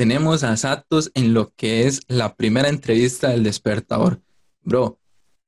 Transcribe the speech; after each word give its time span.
tenemos 0.00 0.44
a 0.44 0.56
Satos 0.56 1.12
en 1.12 1.34
lo 1.34 1.52
que 1.56 1.86
es 1.86 2.00
la 2.08 2.34
primera 2.34 2.70
entrevista 2.70 3.28
del 3.28 3.42
despertador. 3.42 4.22
Bro, 4.62 4.98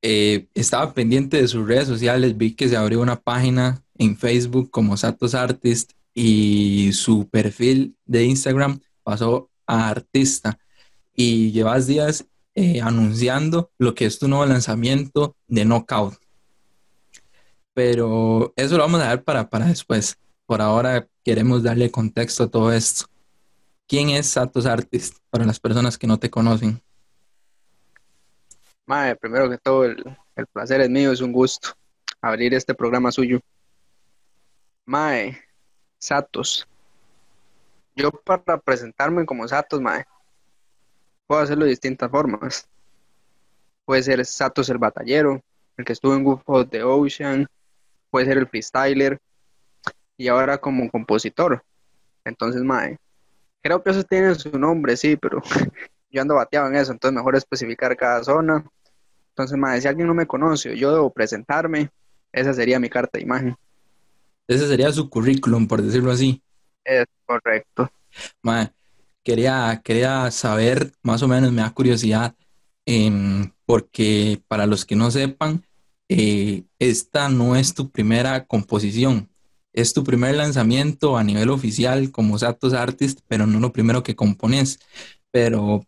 eh, 0.03 0.47
estaba 0.53 0.93
pendiente 0.93 1.41
de 1.41 1.49
sus 1.49 1.67
redes 1.67 1.89
sociales, 1.89 2.37
vi 2.37 2.53
que 2.53 2.69
se 2.69 2.77
abrió 2.77 3.01
una 3.01 3.19
página 3.19 3.83
en 3.97 4.15
Facebook 4.15 4.71
como 4.71 4.99
Satos 4.99 5.35
Artist 5.35 5.93
y 6.13 6.91
su 6.93 7.31
perfil 7.31 7.97
de 8.05 8.25
Instagram 8.25 8.79
pasó 9.03 9.49
a 9.67 9.89
artista 9.89 10.59
y 11.17 11.51
llevas 11.53 11.87
días 11.87 12.27
eh, 12.55 12.83
anunciando 12.83 13.71
lo 13.79 13.95
que 13.95 14.05
es 14.05 14.19
tu 14.19 14.29
nuevo 14.29 14.45
lanzamiento 14.45 15.35
de 15.49 15.65
Knockout. 15.65 16.17
Pero 17.73 18.53
eso 18.57 18.77
lo 18.77 18.83
vamos 18.83 19.01
a 19.01 19.07
dar 19.07 19.25
para, 19.25 19.49
para 19.49 19.65
después. 19.65 20.19
Por 20.45 20.61
ahora 20.61 21.09
queremos 21.25 21.63
darle 21.63 21.91
contexto 21.91 22.45
a 22.45 22.51
todo 22.51 22.71
esto. 22.71 23.07
¿Quién 23.93 24.09
es 24.09 24.27
Satos 24.27 24.65
Artist 24.65 25.19
para 25.29 25.45
las 25.45 25.61
personas 25.61 25.99
que 25.99 26.07
no 26.07 26.19
te 26.19 26.31
conocen? 26.31 26.81
Mae, 28.87 29.15
primero 29.17 29.51
que 29.51 29.59
todo, 29.59 29.85
el, 29.85 30.03
placer 30.51 30.81
es 30.81 30.89
mío, 30.89 31.13
es 31.13 31.21
un 31.21 31.31
gusto 31.31 31.77
abrir 32.23 32.55
este 32.55 32.73
programa 32.73 33.13
suyo. 33.13 33.39
Mae, 34.87 35.39
Satos. 35.99 36.67
Yo 37.95 38.11
para 38.11 38.57
presentarme 38.57 39.27
como 39.27 39.47
Satos, 39.47 39.83
Mae, 39.83 40.07
puedo 41.27 41.43
hacerlo 41.43 41.65
de 41.65 41.73
distintas 41.73 42.11
formas. 42.11 42.67
Puede 43.85 44.03
ser 44.05 44.25
Satos 44.25 44.71
el 44.71 44.79
batallero, 44.79 45.43
el 45.77 45.85
que 45.85 45.93
estuvo 45.93 46.15
en 46.15 46.25
Google 46.25 46.65
de 46.65 46.83
Ocean, 46.83 47.47
puede 48.11 48.25
ser 48.25 48.39
el 48.39 48.49
freestyler, 48.49 49.21
y 50.17 50.29
ahora 50.29 50.57
como 50.57 50.91
compositor. 50.91 51.63
Entonces, 52.25 52.63
Mae, 52.63 52.97
creo 53.63 53.83
que 53.83 53.91
eso 53.91 54.03
tiene 54.03 54.35
su 54.35 54.59
nombre, 54.59 54.97
sí, 54.97 55.17
pero 55.17 55.41
yo 56.11 56.23
ando 56.23 56.35
bateado 56.35 56.69
en 56.69 56.77
eso, 56.77 56.93
entonces 56.93 57.17
mejor 57.17 57.37
especificar 57.37 57.97
cada 57.97 58.23
zona. 58.23 58.65
Entonces, 59.31 59.57
Mae, 59.57 59.81
si 59.81 59.89
alguien 59.89 60.07
no 60.07 60.15
me 60.15 60.27
conoce 60.27 60.77
yo 60.77 60.93
debo 60.93 61.11
presentarme, 61.11 61.91
esa 62.33 62.53
sería 62.53 62.79
mi 62.79 62.91
carta 62.91 63.19
de 63.19 63.25
imagen. 63.25 63.57
Ese 64.47 64.67
sería 64.67 64.93
su 64.93 65.09
currículum, 65.09 65.67
por 65.67 65.81
decirlo 65.81 66.11
así. 66.11 66.43
Es 66.85 67.07
correcto. 67.25 67.91
Mae, 68.43 68.71
quería, 69.23 69.81
quería 69.83 70.31
saber, 70.31 70.93
más 71.03 71.23
o 71.23 71.29
menos 71.29 71.53
me 71.53 71.63
da 71.63 71.71
curiosidad, 71.71 72.35
em, 72.85 73.51
porque 73.65 74.43
para 74.49 74.67
los 74.67 74.85
que 74.85 74.97
no 74.97 75.11
sepan, 75.11 75.65
eh, 76.09 76.65
esta 76.79 77.29
no 77.29 77.57
es 77.57 77.75
tu 77.75 77.91
primera 77.91 78.45
composición, 78.45 79.31
es 79.73 79.93
tu 79.95 80.05
primer 80.05 80.35
lanzamiento 80.35 81.17
a 81.17 81.25
nivel 81.25 81.51
oficial 81.51 82.11
como 82.11 82.39
Satos 82.39 82.75
Artist, 82.75 83.21
pero 83.27 83.47
no 83.47 83.59
lo 83.59 83.73
primero 83.73 84.03
que 84.03 84.15
compones. 84.17 84.79
Pero, 85.31 85.85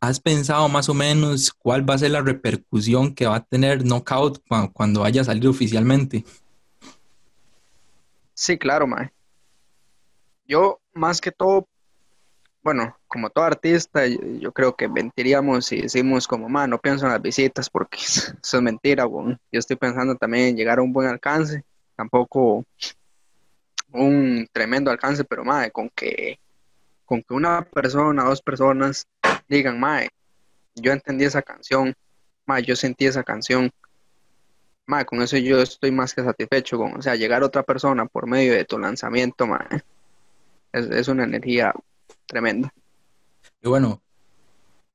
¿has 0.00 0.18
pensado 0.18 0.68
más 0.68 0.88
o 0.88 0.94
menos 0.94 1.52
cuál 1.52 1.88
va 1.88 1.94
a 1.94 1.98
ser 1.98 2.12
la 2.12 2.22
repercusión 2.22 3.14
que 3.14 3.26
va 3.26 3.36
a 3.36 3.44
tener 3.44 3.84
Knockout 3.84 4.42
cuando, 4.72 5.00
vaya 5.00 5.20
a 5.20 5.24
salir 5.24 5.46
oficialmente? 5.48 6.24
Sí, 8.32 8.56
claro, 8.56 8.86
Mae. 8.86 9.10
Yo, 10.46 10.80
más 10.94 11.20
que 11.20 11.30
todo, 11.30 11.68
bueno, 12.62 12.96
como 13.06 13.28
todo 13.28 13.44
artista, 13.44 14.06
yo, 14.06 14.52
creo 14.52 14.74
que 14.74 14.88
mentiríamos 14.88 15.66
si 15.66 15.82
decimos 15.82 16.26
como, 16.26 16.48
ma, 16.48 16.66
no 16.66 16.78
pienso 16.78 17.04
en 17.04 17.12
las 17.12 17.20
visitas 17.20 17.68
porque 17.68 17.98
eso 17.98 18.32
es 18.40 18.62
mentira. 18.62 19.04
Yo 19.06 19.36
estoy 19.52 19.76
pensando 19.76 20.14
también 20.14 20.46
en 20.46 20.56
llegar 20.56 20.78
a 20.78 20.82
un 20.82 20.94
buen 20.94 21.08
alcance. 21.08 21.62
Tampoco 21.94 22.64
un 23.92 24.48
tremendo 24.52 24.90
alcance, 24.90 25.24
pero 25.24 25.44
mae, 25.44 25.70
con 25.70 25.90
que, 25.90 26.38
con 27.04 27.22
que 27.22 27.34
una 27.34 27.62
persona, 27.62 28.24
dos 28.24 28.42
personas 28.42 29.06
digan, 29.48 29.80
mae, 29.80 30.08
yo 30.74 30.92
entendí 30.92 31.24
esa 31.24 31.42
canción, 31.42 31.94
mae, 32.46 32.62
yo 32.62 32.76
sentí 32.76 33.06
esa 33.06 33.22
canción, 33.22 33.70
mae, 34.86 35.04
con 35.04 35.22
eso 35.22 35.36
yo 35.36 35.60
estoy 35.60 35.90
más 35.90 36.14
que 36.14 36.22
satisfecho, 36.22 36.78
con, 36.78 36.98
o 36.98 37.02
sea, 37.02 37.14
llegar 37.14 37.42
a 37.42 37.46
otra 37.46 37.62
persona 37.62 38.06
por 38.06 38.26
medio 38.26 38.52
de 38.52 38.64
tu 38.64 38.78
lanzamiento, 38.78 39.46
mae, 39.46 39.82
es, 40.72 41.08
una 41.08 41.24
energía 41.24 41.72
tremenda. 42.26 42.72
Y 43.62 43.68
bueno, 43.68 44.02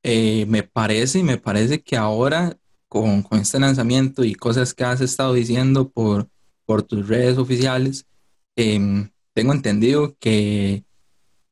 eh, 0.03 0.45
me 0.47 0.63
parece, 0.63 1.23
me 1.23 1.37
parece 1.37 1.81
que 1.81 1.97
ahora 1.97 2.55
con, 2.87 3.23
con, 3.23 3.39
este 3.39 3.59
lanzamiento 3.59 4.23
y 4.23 4.35
cosas 4.35 4.73
que 4.73 4.83
has 4.83 5.01
estado 5.01 5.33
diciendo 5.33 5.89
por, 5.89 6.27
por 6.65 6.83
tus 6.83 7.07
redes 7.07 7.37
oficiales, 7.37 8.05
Em, 8.55 9.09
tengo 9.33 9.53
entendido 9.53 10.15
que 10.19 10.83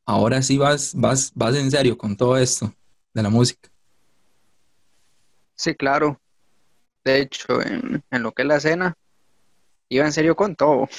ahora 0.06 0.42
sí 0.42 0.58
vas, 0.58 0.94
vas, 0.96 1.32
vas 1.36 1.56
en 1.56 1.72
serio 1.72 1.98
con 1.98 2.16
todo 2.16 2.38
esto 2.38 2.74
de 3.14 3.24
la 3.24 3.30
música. 3.30 3.70
Sí, 5.56 5.76
claro. 5.76 6.20
De 7.04 7.22
hecho, 7.22 7.62
en, 7.62 8.04
lo 8.12 8.32
que 8.32 8.44
es 8.44 8.48
la 8.48 8.58
escena, 8.58 8.96
iba 9.90 10.06
en 10.06 10.12
serio 10.12 10.36
con 10.36 10.56
todo. 10.56 10.84
O 10.84 10.90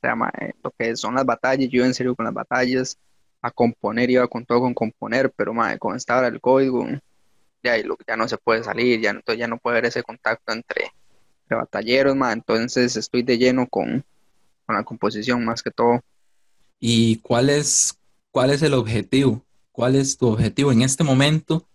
sea, 0.00 0.14
lo 0.62 0.70
que 0.78 0.96
son 0.96 1.14
las 1.14 1.24
batallas, 1.24 1.68
yo 1.70 1.78
iba 1.78 1.86
en 1.86 1.94
serio 1.94 2.14
con 2.14 2.24
las 2.24 2.34
batallas. 2.34 2.98
A 3.42 3.50
componer, 3.50 4.10
iba 4.10 4.28
con 4.28 4.44
todo 4.44 4.60
con 4.60 4.74
componer, 4.74 5.32
pero 5.34 5.54
mae, 5.54 5.78
con 5.78 5.96
estaba 5.96 6.26
el 6.26 6.42
código, 6.42 6.86
ya, 7.62 7.74
ya 8.06 8.16
no 8.16 8.28
se 8.28 8.36
puede 8.36 8.62
salir, 8.62 9.00
ya, 9.00 9.10
entonces 9.10 9.38
ya 9.38 9.48
no 9.48 9.56
puede 9.56 9.78
haber 9.78 9.86
ese 9.86 10.02
contacto 10.02 10.52
entre, 10.52 10.92
batalleros, 11.48 12.14
mae, 12.14 12.34
entonces 12.34 12.96
estoy 12.96 13.22
de 13.22 13.38
lleno 13.38 13.66
con, 13.66 14.04
la 14.74 14.84
composición 14.84 15.44
más 15.44 15.62
que 15.62 15.70
todo. 15.70 16.00
¿Y 16.78 17.16
cuál 17.16 17.50
es, 17.50 17.98
cuál 18.30 18.50
es 18.50 18.62
el 18.62 18.74
objetivo? 18.74 19.44
¿Cuál 19.72 19.96
es 19.96 20.16
tu 20.16 20.26
objetivo 20.26 20.72
en 20.72 20.82
este 20.82 21.04
momento 21.04 21.66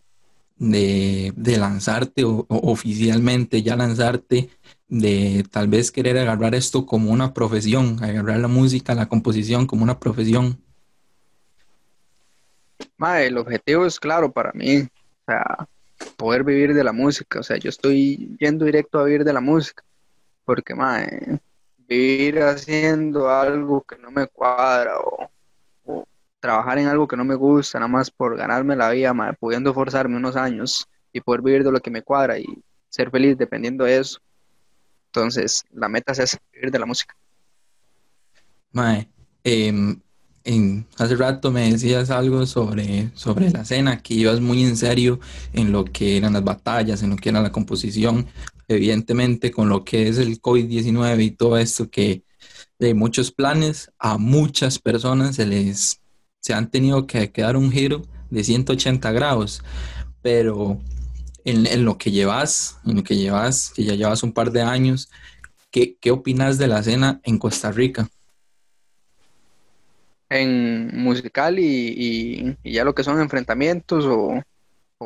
de, 0.57 1.33
lanzarte 1.57 2.23
o, 2.23 2.45
oficialmente, 2.49 3.61
ya 3.61 3.75
lanzarte, 3.75 4.49
de 4.87 5.43
tal 5.51 5.67
vez 5.67 5.91
querer 5.91 6.17
agarrar 6.17 6.55
esto 6.55 6.85
como 6.85 7.11
una 7.11 7.33
profesión, 7.33 8.03
agarrar 8.03 8.39
la 8.39 8.47
música, 8.47 8.95
la 8.95 9.07
composición 9.07 9.67
como 9.67 9.83
una 9.83 9.99
profesión? 9.99 10.61
el 13.17 13.37
objetivo 13.37 13.85
es 13.85 13.99
claro 13.99 14.31
para 14.31 14.51
mí, 14.53 14.79
o 14.79 15.25
sea, 15.25 15.67
poder 16.17 16.43
vivir 16.43 16.73
de 16.73 16.83
la 16.83 16.91
música, 16.91 17.39
o 17.39 17.43
sea, 17.43 17.57
yo 17.57 17.69
estoy 17.69 18.35
yendo 18.39 18.65
directo 18.65 18.99
a 18.99 19.03
vivir 19.03 19.23
de 19.23 19.33
la 19.33 19.41
música, 19.41 19.83
porque, 20.43 20.75
mae, 20.75 21.39
vivir 21.87 22.41
haciendo 22.41 23.29
algo 23.29 23.81
que 23.83 23.97
no 23.97 24.11
me 24.11 24.27
cuadra 24.27 24.99
o, 24.99 25.29
trabajar 26.39 26.77
en 26.77 26.87
algo 26.87 27.07
que 27.07 27.17
no 27.17 27.25
me 27.25 27.33
gusta, 27.33 27.79
nada 27.79 27.87
más 27.87 28.11
por 28.11 28.37
ganarme 28.37 28.75
la 28.75 28.91
vida, 28.91 29.13
pudiendo 29.39 29.73
forzarme 29.73 30.17
unos 30.17 30.35
años 30.35 30.87
y 31.11 31.19
poder 31.19 31.41
vivir 31.41 31.63
de 31.63 31.71
lo 31.71 31.79
que 31.79 31.89
me 31.89 32.03
cuadra 32.03 32.37
y 32.37 32.45
ser 32.87 33.09
feliz 33.09 33.35
dependiendo 33.35 33.83
de 33.83 33.97
eso. 33.97 34.19
Entonces, 35.07 35.63
la 35.71 35.89
meta 35.89 36.11
es 36.11 36.37
vivir 36.53 36.69
de 36.69 36.77
la 36.77 36.85
música. 36.85 37.15
Mae, 38.73 39.09
em, 39.43 39.99
en, 40.45 40.85
hace 40.97 41.15
rato 41.15 41.51
me 41.51 41.71
decías 41.71 42.11
algo 42.11 42.45
sobre, 42.45 43.09
sobre 43.15 43.49
la 43.49 43.61
escena, 43.61 44.01
que 44.01 44.13
ibas 44.13 44.39
muy 44.39 44.63
en 44.63 44.77
serio 44.77 45.19
en 45.53 45.71
lo 45.71 45.83
que 45.85 46.17
eran 46.17 46.33
las 46.33 46.43
batallas, 46.43 47.03
en 47.03 47.09
lo 47.09 47.15
que 47.17 47.29
era 47.29 47.41
la 47.41 47.51
composición, 47.51 48.27
evidentemente 48.67 49.51
con 49.51 49.67
lo 49.67 49.83
que 49.83 50.07
es 50.07 50.17
el 50.19 50.41
COVID-19 50.41 51.23
y 51.23 51.31
todo 51.31 51.57
esto 51.57 51.89
que 51.89 52.23
de 52.79 52.93
muchos 52.93 53.31
planes 53.31 53.91
a 53.99 54.17
muchas 54.17 54.79
personas 54.79 55.35
se 55.35 55.45
les 55.45 55.99
se 56.39 56.53
han 56.53 56.69
tenido 56.69 57.07
que, 57.07 57.31
dar 57.35 57.57
un 57.57 57.71
giro 57.71 58.03
de 58.29 58.43
180 58.43 59.11
grados, 59.13 59.63
pero 60.21 60.79
en, 61.43 61.83
lo 61.83 61.97
que 61.97 62.11
llevas, 62.11 62.77
en 62.85 62.97
lo 62.97 63.03
que 63.03 63.15
llevas, 63.15 63.71
que 63.75 63.83
ya 63.83 63.95
llevas 63.95 64.21
un 64.21 64.31
par 64.31 64.51
de 64.51 64.61
años, 64.61 65.09
¿qué, 65.71 65.97
qué 65.99 66.11
opinas 66.11 66.59
de 66.59 66.67
la 66.67 66.81
escena 66.81 67.19
en 67.23 67.39
Costa 67.39 67.71
Rica? 67.71 68.07
En 70.29 70.97
musical 70.97 71.59
y, 71.59 72.57
ya 72.63 72.83
lo 72.83 72.95
que 72.95 73.03
son 73.03 73.21
enfrentamientos 73.21 74.05
o, 74.05 74.41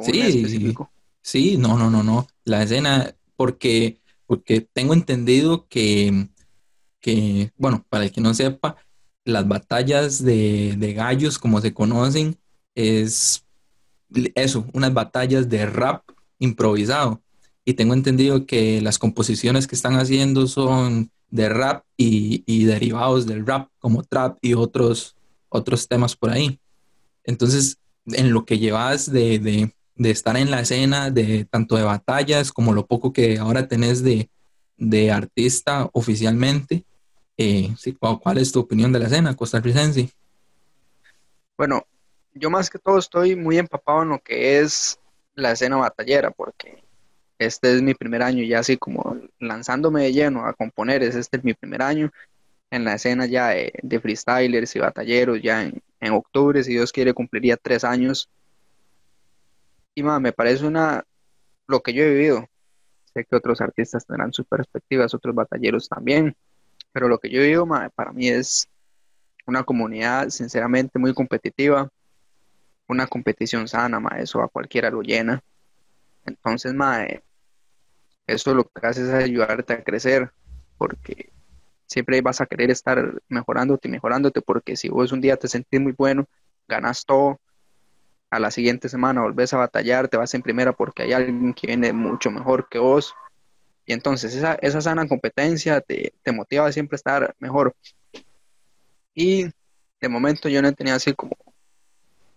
sí, 0.01 0.21
específico. 0.21 0.89
Sí, 1.21 1.57
no, 1.57 1.77
no, 1.77 1.89
no, 1.89 2.04
no. 2.04 2.27
La 2.45 2.63
escena 2.63 3.13
porque, 3.36 4.00
porque 4.25 4.62
tengo 4.62 4.94
entendido 4.94 5.68
que, 5.68 6.30
que, 7.00 7.51
bueno, 7.57 7.86
para 7.89 8.06
el 8.06 8.12
que 8.12 8.21
no 8.21 8.33
sepa, 8.33 8.77
las 9.25 9.48
batallas 9.48 10.24
de, 10.24 10.94
gallos, 10.95 11.38
como 11.38 11.62
se 11.62 11.74
conocen, 11.74 12.38
es 12.75 13.45
eso, 14.36 14.65
unas 14.74 14.94
batallas 14.94 15.50
de 15.50 15.65
rap 15.65 16.04
improvisado. 16.39 17.22
Y 17.65 17.73
tengo 17.73 17.94
entendido 17.94 18.45
que 18.45 18.81
las 18.81 19.00
composiciones 19.00 19.67
que 19.67 19.75
están 19.75 19.95
haciendo 19.95 20.47
son 20.47 21.11
de 21.29 21.50
rap 21.50 21.83
y, 21.97 22.65
derivados 22.65 23.27
del 23.27 23.45
rap, 23.45 23.69
como 23.79 24.03
trap 24.03 24.38
y 24.41 24.53
otros, 24.53 25.15
otros 25.50 25.88
temas 25.88 26.15
por 26.15 26.31
ahí. 26.31 26.59
Entonces, 27.23 27.77
en 28.07 28.33
lo 28.33 28.45
que 28.45 28.57
llevas 28.57 29.11
de, 29.11 29.71
de 30.00 30.11
estar 30.11 30.38
en 30.38 30.50
la 30.50 30.61
escena, 30.61 31.11
de 31.11 31.45
tanto 31.45 31.75
de 31.75 31.83
batallas 31.83 32.53
como 32.53 32.73
lo 32.73 32.88
poco 32.88 33.11
que 33.11 33.38
ahora 33.38 33.67
tenés 33.67 34.01
de, 34.01 34.29
artista 35.12 35.89
oficialmente. 35.91 36.85
Eh, 37.38 37.73
¿cuál, 38.00 38.38
es 38.38 38.51
tu 38.51 38.62
opinión 38.62 38.94
de 38.94 39.00
la 39.00 39.07
escena 39.07 39.35
costarricense? 39.35 40.09
Bueno, 41.57 41.85
yo 42.33 42.50
más 42.50 42.69
que 42.69 42.79
todo 42.79 42.97
estoy 42.97 43.35
muy 43.35 43.57
empapado 43.57 44.03
en 44.03 44.09
lo 44.09 44.19
que 44.19 44.59
es 44.59 44.97
la 45.35 45.51
escena 45.51 45.75
batallera, 45.75 46.31
porque 46.31 46.81
este 47.39 47.75
es 47.75 47.81
mi 47.81 47.94
primer 47.95 48.21
año 48.21 48.44
ya 48.44 48.59
así 48.59 48.77
como 48.77 49.18
lanzándome 49.39 50.03
de 50.03 50.13
lleno 50.13 50.45
a 50.45 50.53
componer, 50.53 51.03
es 51.03 51.15
este 51.15 51.38
es 51.38 51.44
mi 51.44 51.53
primer 51.53 51.81
año 51.81 52.12
en 52.71 52.86
la 52.86 52.95
escena 52.95 53.25
ya 53.25 53.50
de, 53.50 54.00
freestylers 54.00 54.75
y 54.75 54.80
batalleros, 54.80 55.41
ya 55.41 55.63
en, 55.63 56.13
octubre, 56.13 56.63
si 56.63 56.74
Dios 56.74 56.91
quiere, 56.91 57.13
cumpliría 57.13 57.57
tres 57.57 57.83
años. 57.83 58.30
Y 59.95 60.03
me 60.03 60.31
parece 60.31 60.65
una, 60.65 61.03
lo 61.68 61.81
que 61.81 61.94
yo 61.94 62.03
he 62.03 62.09
vivido, 62.09 62.47
sé 63.13 63.25
que 63.25 63.36
otros 63.36 63.59
artistas 63.62 64.06
tendrán 64.06 64.33
sus 64.33 64.45
perspectivas, 64.45 65.13
otros 65.13 65.33
batalleros 65.33 65.89
también, 65.89 66.36
pero 66.91 67.07
lo 67.07 67.18
que 67.18 67.30
yo 67.30 67.39
he 67.39 67.44
vivido, 67.44 67.68
para 67.95 68.12
mí 68.12 68.30
es 68.30 68.69
una 69.47 69.63
comunidad 69.63 70.30
sinceramente 70.30 71.00
muy 71.00 71.13
competitiva, 71.13 71.89
una 72.88 73.07
competición 73.07 73.68
sana, 73.68 74.00
ma, 74.00 74.19
eso 74.19 74.41
a 74.41 74.47
cualquiera 74.47 74.89
lo 74.89 75.01
llena. 75.01 75.41
Entonces, 76.25 76.74
ma, 76.74 77.06
eso 78.33 78.53
lo 78.53 78.63
que 78.65 78.87
hace 78.87 79.03
es 79.03 79.09
ayudarte 79.09 79.73
a 79.73 79.83
crecer, 79.83 80.31
porque 80.77 81.31
siempre 81.85 82.21
vas 82.21 82.41
a 82.41 82.45
querer 82.45 82.71
estar 82.71 83.21
mejorándote 83.27 83.87
y 83.87 83.91
mejorándote, 83.91 84.41
porque 84.41 84.75
si 84.75 84.89
vos 84.89 85.11
un 85.11 85.21
día 85.21 85.37
te 85.37 85.47
sentís 85.47 85.81
muy 85.81 85.93
bueno, 85.93 86.25
ganas 86.67 87.05
todo, 87.05 87.39
a 88.29 88.39
la 88.39 88.51
siguiente 88.51 88.89
semana 88.89 89.21
volvés 89.21 89.53
a 89.53 89.57
batallar, 89.57 90.07
te 90.07 90.17
vas 90.17 90.33
en 90.33 90.41
primera 90.41 90.73
porque 90.73 91.03
hay 91.03 91.13
alguien 91.13 91.53
que 91.53 91.67
viene 91.67 91.93
mucho 91.93 92.29
mejor 92.29 92.67
que 92.69 92.79
vos. 92.79 93.15
Y 93.85 93.93
entonces 93.93 94.35
esa, 94.35 94.53
esa 94.61 94.81
sana 94.81 95.07
competencia 95.07 95.81
te, 95.81 96.13
te 96.21 96.31
motiva 96.31 96.67
a 96.67 96.71
siempre 96.71 96.95
estar 96.95 97.35
mejor. 97.39 97.73
Y 99.15 99.45
de 99.99 100.09
momento 100.09 100.47
yo 100.47 100.61
no 100.61 100.71
tenía 100.73 100.95
así 100.95 101.13
como, 101.13 101.35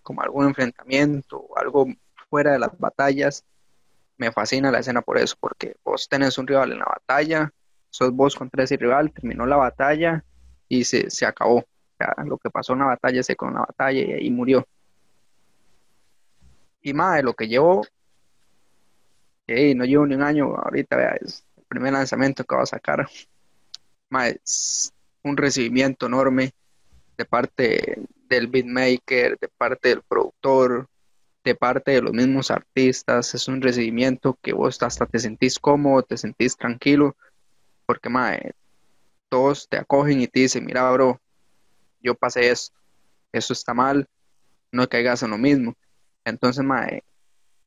como 0.02 0.22
algún 0.22 0.46
enfrentamiento 0.46 1.38
o 1.38 1.58
algo 1.58 1.86
fuera 2.30 2.52
de 2.52 2.58
las 2.58 2.76
batallas. 2.78 3.44
Me 4.16 4.30
fascina 4.32 4.70
la 4.70 4.80
escena 4.80 5.02
por 5.02 5.18
eso, 5.18 5.36
porque 5.40 5.76
vos 5.84 6.08
tenés 6.08 6.38
un 6.38 6.46
rival 6.46 6.72
en 6.72 6.78
la 6.78 6.84
batalla, 6.84 7.52
sos 7.90 8.12
vos 8.12 8.36
contra 8.36 8.64
ese 8.64 8.76
rival, 8.76 9.12
terminó 9.12 9.46
la 9.46 9.56
batalla 9.56 10.24
y 10.68 10.84
se, 10.84 11.10
se 11.10 11.26
acabó. 11.26 11.64
Lo 12.24 12.36
que 12.38 12.50
pasó 12.50 12.72
en 12.72 12.80
la 12.80 12.86
batalla 12.86 13.22
se 13.22 13.36
con 13.36 13.54
la 13.54 13.60
batalla 13.60 14.00
y 14.00 14.12
ahí 14.12 14.30
murió. 14.30 14.66
Y 16.80 16.92
más 16.94 17.16
de 17.16 17.22
lo 17.22 17.34
que 17.34 17.46
llevo, 17.46 17.86
que 19.46 19.74
no 19.74 19.84
llevo 19.84 20.06
ni 20.06 20.14
un 20.16 20.22
año, 20.22 20.56
ahorita 20.56 21.16
es 21.16 21.44
el 21.56 21.64
primer 21.64 21.92
lanzamiento 21.92 22.44
que 22.44 22.56
va 22.56 22.62
a 22.62 22.66
sacar. 22.66 23.08
Más 24.08 24.92
un 25.22 25.36
recibimiento 25.36 26.06
enorme 26.06 26.52
de 27.16 27.24
parte 27.24 28.02
del 28.28 28.48
beatmaker, 28.48 29.38
de 29.38 29.48
parte 29.48 29.90
del 29.90 30.02
productor, 30.02 30.88
de 31.44 31.54
parte 31.54 31.92
de 31.92 32.02
los 32.02 32.12
mismos 32.12 32.50
artistas. 32.50 33.34
Es 33.34 33.48
un 33.48 33.60
recibimiento 33.60 34.38
que 34.40 34.52
vos 34.52 34.82
hasta 34.82 35.06
te 35.06 35.18
sentís 35.18 35.58
cómodo, 35.58 36.02
te 36.02 36.16
sentís 36.16 36.56
tranquilo, 36.56 37.16
porque 37.86 38.08
mae, 38.08 38.52
todos 39.28 39.68
te 39.68 39.78
acogen 39.78 40.20
y 40.20 40.28
te 40.28 40.40
dicen, 40.40 40.64
mira, 40.64 40.90
bro, 40.90 41.20
yo 42.00 42.14
pasé 42.14 42.50
esto, 42.50 42.78
eso 43.32 43.52
está 43.52 43.74
mal, 43.74 44.08
no 44.70 44.88
caigas 44.88 45.22
en 45.22 45.30
lo 45.30 45.38
mismo. 45.38 45.74
Entonces, 46.24 46.64
mae, 46.64 47.02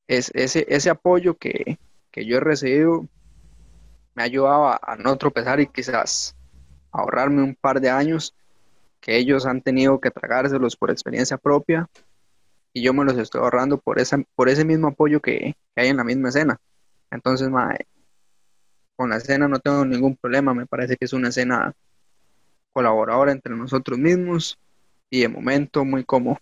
es, 0.08 0.32
ese, 0.34 0.66
ese 0.70 0.90
apoyo 0.90 1.36
que, 1.36 1.78
yo 2.14 2.38
he 2.38 2.40
recibido 2.40 3.08
me 4.14 4.24
ha 4.24 4.26
ayudado 4.26 4.68
a, 4.68 4.96
no 4.98 5.18
tropezar 5.18 5.60
y 5.60 5.68
quizás 5.68 6.34
ahorrarme 6.92 7.44
un 7.44 7.56
par 7.56 7.82
de 7.82 7.90
años 7.90 8.34
que 9.02 9.18
ellos 9.18 9.46
han 9.46 9.62
tenido 9.62 10.00
que 10.00 10.12
tragárselos 10.12 10.78
por 10.78 10.90
experiencia 10.90 11.38
propia 11.38 11.90
y 12.76 12.84
yo 12.84 12.94
me 12.94 13.06
los 13.06 13.18
estoy 13.18 13.42
ahorrando 13.42 13.80
por, 13.80 14.00
esa, 14.00 14.22
por 14.36 14.50
ese 14.50 14.66
mismo 14.66 14.90
apoyo 14.90 15.22
que, 15.22 15.56
que 15.74 15.82
hay 15.82 15.88
en 15.88 15.98
la 15.98 16.04
misma 16.04 16.30
escena. 16.30 16.60
Entonces, 17.10 17.50
con 18.96 19.10
la 19.10 19.18
escena 19.18 19.48
no 19.48 19.60
tengo 19.60 19.86
ningún 19.86 20.16
problema, 20.16 20.54
me 20.54 20.68
parece 20.68 20.98
que 20.98 21.06
es 21.06 21.14
una 21.14 21.30
escena 21.30 21.74
colaboradora 22.74 23.32
entre 23.32 23.56
nosotros 23.56 23.98
mismos 23.98 24.60
y 25.10 25.22
de 25.22 25.30
momento 25.30 25.86
muy 25.86 26.04
cómodo 26.04 26.38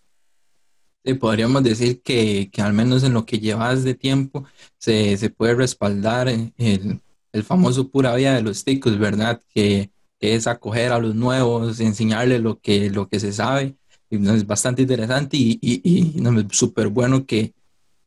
podríamos 1.20 1.64
decir 1.64 2.02
que, 2.02 2.50
al 2.58 2.74
menos 2.74 3.04
en 3.04 3.14
lo 3.14 3.26
que 3.26 3.40
llevas 3.40 3.84
de 3.84 3.94
tiempo 3.94 4.46
se, 4.78 5.18
puede 5.36 5.56
respaldar 5.56 6.30
el, 6.30 6.54
el, 6.58 7.44
famoso 7.44 7.90
pura 7.90 8.16
vida 8.16 8.36
de 8.36 8.42
los 8.42 8.64
ticos, 8.64 8.98
¿verdad? 8.98 9.42
Que, 9.54 9.92
es 10.20 10.48
acoger 10.48 10.94
a 10.94 11.00
los 11.00 11.16
nuevos, 11.16 11.82
enseñarles 11.82 12.40
lo 12.40 12.58
que, 12.58 12.90
lo 12.90 13.10
que 13.10 13.20
se 13.20 13.34
sabe. 13.34 13.76
Es 14.14 14.46
bastante 14.46 14.84
interesante 14.84 15.38
y, 15.38 15.60
y, 15.62 16.24
es 16.24 16.58
súper 16.58 16.88
bueno 16.90 17.26
que, 17.26 17.54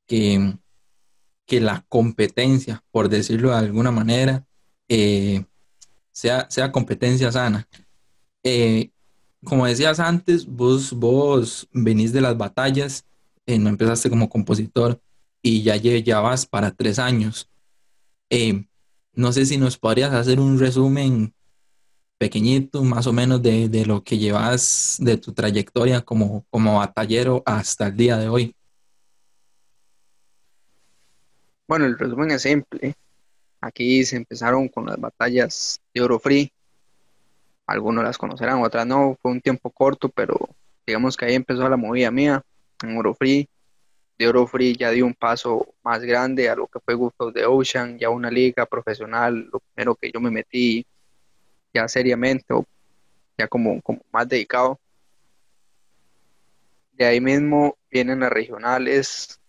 que, 0.06 0.54
la 1.60 1.84
competencia, 1.88 2.84
por 2.92 3.08
decirlo 3.08 3.50
de 3.50 3.56
alguna 3.56 3.90
manera, 3.90 4.46
eh, 4.88 5.44
sea, 6.12 6.48
sea 6.48 6.70
competencia 6.70 7.32
sana. 7.32 7.68
Eh, 8.44 8.90
como 9.44 9.66
decías 9.66 9.98
antes, 9.98 10.46
vos, 10.46 10.92
vos 10.92 11.68
venís 11.72 12.12
de 12.12 12.20
las 12.20 12.36
batallas, 12.36 13.04
eh, 13.46 13.58
no 13.58 13.68
empezaste 13.68 14.08
como 14.08 14.28
compositor 14.28 15.00
y 15.42 15.62
ya, 15.62 15.76
ya 15.76 16.20
vas 16.20 16.46
para 16.46 16.70
tres 16.70 16.98
años. 16.98 17.48
No 19.12 19.32
sé 19.32 19.46
si 19.46 19.56
nos 19.56 19.78
podrías 19.78 20.12
hacer 20.12 20.38
un 20.38 20.58
resumen 20.58 21.34
pequeñito, 22.18 22.82
más 22.82 23.06
o 23.06 23.12
menos, 23.12 23.42
de, 23.42 23.84
lo 23.86 24.02
que 24.02 24.18
llevas 24.18 24.96
de 25.00 25.16
tu 25.16 25.32
trayectoria 25.32 26.00
como, 26.00 26.44
como 26.50 26.78
batallero 26.78 27.42
hasta 27.44 27.88
el 27.88 27.96
día 27.96 28.16
de 28.16 28.28
hoy. 28.28 28.54
Bueno, 31.68 31.86
el 31.86 31.98
resumen 31.98 32.30
es 32.30 32.42
simple. 32.42 32.94
Aquí 33.60 34.04
se 34.04 34.16
empezaron 34.16 34.68
con 34.68 34.86
las 34.86 34.98
batallas 34.98 35.80
de 35.92 36.00
Oro 36.00 36.18
Free, 36.18 36.52
algunos 37.66 38.04
las 38.04 38.16
conocerán, 38.16 38.62
otras 38.62 38.86
no, 38.86 39.16
fue 39.20 39.32
un 39.32 39.40
tiempo 39.40 39.70
corto, 39.70 40.08
pero 40.08 40.38
digamos 40.86 41.16
que 41.16 41.24
ahí 41.24 41.34
empezó 41.34 41.68
la 41.68 41.76
movida 41.76 42.10
mía 42.10 42.42
en 42.82 42.96
Oro 42.96 43.14
Free. 43.14 43.48
De 44.18 44.28
Oro 44.28 44.46
Free 44.46 44.76
ya 44.76 44.90
di 44.90 45.02
un 45.02 45.14
paso 45.14 45.74
más 45.82 46.00
grande 46.00 46.48
a 46.48 46.54
lo 46.54 46.68
que 46.68 46.78
fue 46.80 46.94
of 46.94 47.34
the 47.34 47.44
Ocean, 47.44 47.98
ya 47.98 48.08
una 48.08 48.30
liga 48.30 48.64
profesional, 48.64 49.48
lo 49.52 49.60
primero 49.60 49.94
que 49.96 50.10
yo 50.12 50.20
me 50.20 50.30
metí 50.30 50.86
ya 51.76 51.88
seriamente, 51.88 52.52
o 52.52 52.64
ya 53.38 53.46
como, 53.48 53.80
como 53.82 54.00
más 54.12 54.28
dedicado. 54.28 54.78
De 56.92 57.04
ahí 57.04 57.20
mismo 57.20 57.76
vienen 57.90 58.20
las 58.20 58.30
regionales, 58.30 59.40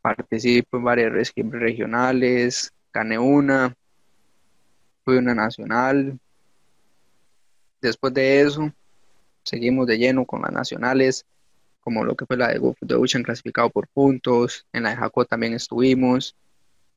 participo 0.00 0.78
en 0.78 0.84
varias 0.84 1.12
regionales, 1.36 2.72
gané 2.92 3.18
una, 3.18 3.74
fui 5.04 5.16
una 5.16 5.34
nacional, 5.34 6.18
Después 7.80 8.12
de 8.12 8.40
eso, 8.40 8.72
seguimos 9.44 9.86
de 9.86 9.98
lleno 9.98 10.24
con 10.24 10.42
las 10.42 10.50
nacionales, 10.50 11.24
como 11.80 12.04
lo 12.04 12.16
que 12.16 12.26
fue 12.26 12.36
la 12.36 12.48
de 12.48 12.58
Go 12.58 12.74
the 12.84 12.94
Ocean 12.94 13.22
clasificado 13.22 13.70
por 13.70 13.86
puntos, 13.88 14.66
en 14.72 14.82
la 14.82 14.90
de 14.90 14.96
Jaco 14.96 15.24
también 15.24 15.54
estuvimos, 15.54 16.34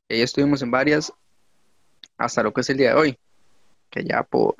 y 0.08 0.14
ahí 0.14 0.22
estuvimos 0.22 0.60
en 0.62 0.72
varias 0.72 1.12
hasta 2.18 2.42
lo 2.42 2.52
que 2.52 2.62
es 2.62 2.70
el 2.70 2.78
día 2.78 2.90
de 2.90 3.00
hoy, 3.00 3.18
que 3.92 4.02
ya 4.02 4.22
por 4.22 4.56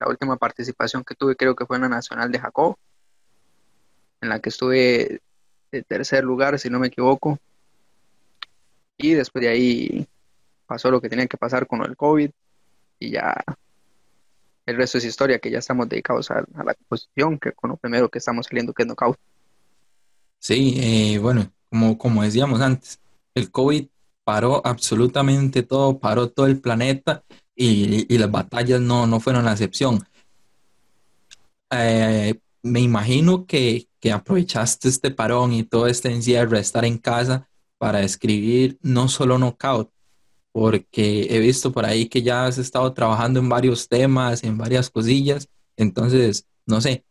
la 0.00 0.08
última 0.08 0.36
participación 0.36 1.04
que 1.04 1.14
tuve 1.14 1.36
creo 1.36 1.54
que 1.54 1.64
fue 1.64 1.76
en 1.76 1.82
la 1.82 1.88
nacional 1.88 2.30
de 2.30 2.40
Jaco, 2.40 2.78
en 4.20 4.28
la 4.28 4.40
que 4.40 4.50
estuve 4.50 5.20
de 5.70 5.82
tercer 5.82 6.24
lugar, 6.24 6.58
si 6.58 6.68
no 6.68 6.78
me 6.78 6.88
equivoco, 6.88 7.38
y 8.98 9.14
después 9.14 9.42
de 9.42 9.48
ahí 9.48 10.08
pasó 10.66 10.90
lo 10.90 11.00
que 11.00 11.08
tenía 11.08 11.26
que 11.26 11.36
pasar 11.36 11.66
con 11.66 11.82
el 11.82 11.96
COVID 11.96 12.30
y 12.98 13.10
ya 13.10 13.44
el 14.66 14.76
resto 14.76 14.98
es 14.98 15.04
historia, 15.04 15.38
que 15.38 15.50
ya 15.50 15.60
estamos 15.60 15.88
dedicados 15.88 16.30
a, 16.32 16.44
la 16.64 16.74
composición, 16.74 17.38
que 17.38 17.52
con 17.52 17.70
lo 17.70 17.76
primero 17.76 18.08
que 18.08 18.18
estamos 18.18 18.46
saliendo, 18.46 18.72
que 18.72 18.82
es 18.82 18.88
Knockout. 18.88 19.16
Sí, 20.40 20.74
eh, 20.78 21.18
bueno, 21.18 21.52
como, 21.70 21.96
como 21.96 22.24
decíamos 22.24 22.60
antes, 22.60 22.98
el 23.34 23.52
COVID 23.52 23.86
paró 24.26 24.60
absolutamente 24.66 25.62
todo, 25.62 26.00
paró 26.00 26.28
todo 26.28 26.46
el 26.46 26.60
planeta 26.60 27.22
y, 27.54 28.18
las 28.18 28.30
batallas 28.30 28.80
no, 28.80 29.06
no 29.06 29.20
fueron 29.20 29.44
la 29.44 29.52
excepción. 29.52 30.04
Eh, 31.70 32.34
me 32.62 32.80
imagino 32.80 33.46
que, 33.46 33.86
que, 34.00 34.10
aprovechaste 34.10 34.88
este 34.88 35.12
parón 35.12 35.52
y 35.52 35.62
todo 35.62 35.86
este 35.86 36.10
encierro 36.10 36.56
de 36.56 36.60
estar 36.60 36.84
en 36.84 36.98
casa 36.98 37.48
para 37.78 38.02
escribir 38.02 38.78
no 38.82 39.08
solo 39.08 39.38
Knockout, 39.38 39.90
porque 40.50 41.28
he 41.30 41.38
visto 41.38 41.70
por 41.70 41.84
ahí 41.84 42.08
que 42.08 42.22
ya 42.22 42.46
has 42.46 42.58
estado 42.58 42.92
trabajando 42.92 43.38
en 43.38 43.48
varios 43.48 43.86
temas, 43.88 44.42
en 44.42 44.58
varias 44.58 44.90
cosillas, 44.90 45.48
entonces, 45.76 46.46
no 46.66 46.80
sé, 46.80 47.04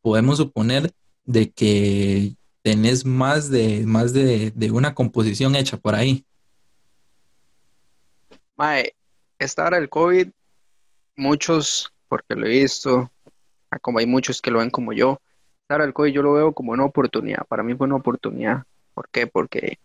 podemos 0.00 0.38
suponer 0.38 0.90
de 1.24 1.50
que 1.50 2.34
tenés 2.62 3.04
más 3.04 3.50
de, 3.50 3.84
más 3.84 4.14
de, 4.14 4.52
una 4.72 4.94
composición 4.94 5.54
hecha 5.56 5.76
por 5.76 5.94
ahí. 5.94 6.24
Mae, 8.62 8.94
esta 9.40 9.66
hora 9.66 9.76
del 9.76 9.88
COVID, 9.88 10.28
muchos, 11.16 11.92
porque 12.06 12.36
lo 12.36 12.46
he 12.46 12.50
visto, 12.50 13.10
como 13.80 13.98
hay 13.98 14.06
muchos 14.06 14.40
que 14.40 14.52
lo 14.52 14.60
ven 14.60 14.70
como 14.70 14.92
yo, 14.92 15.20
estar 15.62 15.82
al 15.82 15.92
COVID 15.92 16.12
yo 16.12 16.22
lo 16.22 16.34
veo 16.34 16.52
como 16.52 16.70
una 16.70 16.84
oportunidad. 16.84 17.44
Para 17.48 17.64
mí 17.64 17.74
fue 17.74 17.88
una 17.88 17.96
oportunidad. 17.96 18.62
¿Por 18.94 19.08
qué? 19.08 19.26
Porque 19.26 19.80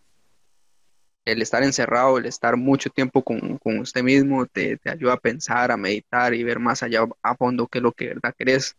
el 1.25 1.41
estar 1.41 1.63
encerrado, 1.63 2.19
el 2.19 2.27
estar 2.27 2.55
mucho 2.55 2.91
tiempo 2.91 3.23
con, 3.23 3.59
usted 3.79 4.03
mismo, 4.03 4.45
te, 4.45 4.79
ayuda 4.85 5.13
a 5.13 5.17
pensar, 5.17 5.71
a 5.71 5.77
meditar 5.77 6.35
y 6.35 6.43
ver 6.43 6.59
más 6.59 6.83
allá 6.83 7.07
a 7.23 7.35
fondo 7.35 7.65
qué 7.65 7.79
es 7.79 7.83
lo 7.83 7.93
que 7.93 8.05
de 8.05 8.13
verdad 8.13 8.35
querés. 8.37 8.75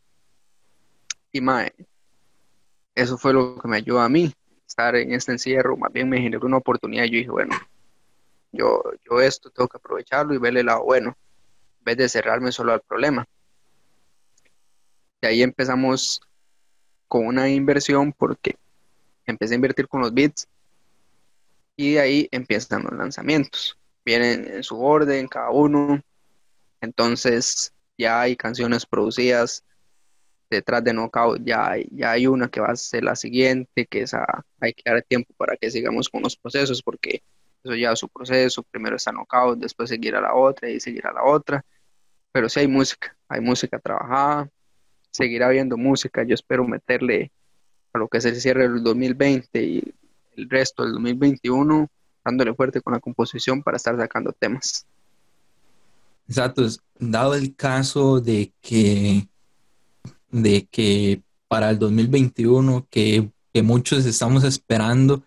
Y 1.32 1.40
mae, 1.40 1.72
eso 2.94 3.18
fue 3.18 3.32
lo 3.32 3.58
que 3.58 3.66
me 3.66 3.78
ayudó 3.78 4.00
a 4.00 4.08
mí, 4.08 4.32
estar 4.64 4.94
en 4.94 5.12
este 5.12 5.32
encierro, 5.32 5.76
más 5.76 5.92
bien 5.92 6.08
me 6.08 6.20
generó 6.20 6.46
una 6.46 6.58
oportunidad. 6.58 7.02
Yo 7.06 7.18
dije, 7.18 7.30
bueno, 7.30 7.56
yo, 8.52 8.82
yo 9.08 9.20
esto 9.20 9.50
tengo 9.50 9.68
que 9.68 9.76
aprovecharlo 9.76 10.34
y 10.34 10.38
verle 10.38 10.60
el 10.60 10.66
lado 10.66 10.84
bueno, 10.84 11.16
en 11.78 11.84
vez 11.84 11.96
de 11.96 12.08
cerrarme 12.08 12.52
solo 12.52 12.72
al 12.72 12.80
problema. 12.80 13.26
Y 15.20 15.26
ahí 15.26 15.42
empezamos 15.42 16.20
con 17.08 17.26
una 17.26 17.48
inversión 17.48 18.12
porque 18.12 18.56
empecé 19.26 19.54
a 19.54 19.56
invertir 19.56 19.88
con 19.88 20.00
los 20.00 20.14
bits 20.14 20.46
y 21.76 21.94
de 21.94 22.00
ahí 22.00 22.28
empiezan 22.30 22.84
los 22.84 22.92
lanzamientos. 22.92 23.78
Vienen 24.04 24.46
en 24.46 24.62
su 24.62 24.82
orden 24.82 25.28
cada 25.28 25.50
uno. 25.50 26.00
Entonces 26.80 27.72
ya 27.96 28.20
hay 28.20 28.36
canciones 28.36 28.86
producidas 28.86 29.64
detrás 30.50 30.82
de 30.84 30.92
Knockout. 30.92 31.42
Ya 31.44 31.70
hay, 31.70 31.88
ya 31.90 32.12
hay 32.12 32.26
una 32.26 32.48
que 32.48 32.60
va 32.60 32.68
a 32.68 32.76
ser 32.76 33.04
la 33.04 33.16
siguiente, 33.16 33.86
que 33.86 34.02
esa 34.02 34.24
hay 34.60 34.72
que 34.72 34.82
dar 34.90 35.02
tiempo 35.02 35.32
para 35.36 35.56
que 35.56 35.70
sigamos 35.70 36.08
con 36.08 36.22
los 36.22 36.36
procesos 36.36 36.82
porque 36.82 37.22
eso 37.74 37.92
es 37.92 37.98
su 37.98 38.08
proceso. 38.08 38.62
Primero 38.62 38.96
está 38.96 39.12
Knockout, 39.12 39.58
después 39.58 39.88
seguir 39.88 40.16
a 40.16 40.20
la 40.20 40.34
otra 40.34 40.68
y 40.68 40.80
seguir 40.80 41.06
a 41.06 41.12
la 41.12 41.24
otra. 41.24 41.64
Pero 42.32 42.48
sí 42.48 42.60
hay 42.60 42.68
música, 42.68 43.16
hay 43.28 43.40
música 43.40 43.78
trabajada. 43.78 44.48
Seguirá 45.10 45.46
habiendo 45.46 45.76
música. 45.76 46.22
Yo 46.22 46.34
espero 46.34 46.64
meterle 46.64 47.32
a 47.92 47.98
lo 47.98 48.08
que 48.08 48.18
es 48.18 48.24
el 48.24 48.40
cierre 48.40 48.68
del 48.68 48.82
2020 48.82 49.62
y 49.62 49.94
el 50.36 50.48
resto 50.48 50.84
del 50.84 50.92
2021 50.92 51.88
dándole 52.24 52.54
fuerte 52.54 52.80
con 52.80 52.92
la 52.92 53.00
composición 53.00 53.62
para 53.62 53.76
estar 53.76 53.96
sacando 53.96 54.32
temas. 54.32 54.86
Exacto, 56.28 56.66
dado 56.98 57.34
el 57.34 57.56
caso 57.56 58.20
de 58.20 58.52
que, 58.60 59.26
de 60.30 60.66
que 60.66 61.22
para 61.48 61.70
el 61.70 61.78
2021, 61.78 62.86
que, 62.90 63.30
que 63.52 63.62
muchos 63.62 64.04
estamos 64.04 64.44
esperando 64.44 65.22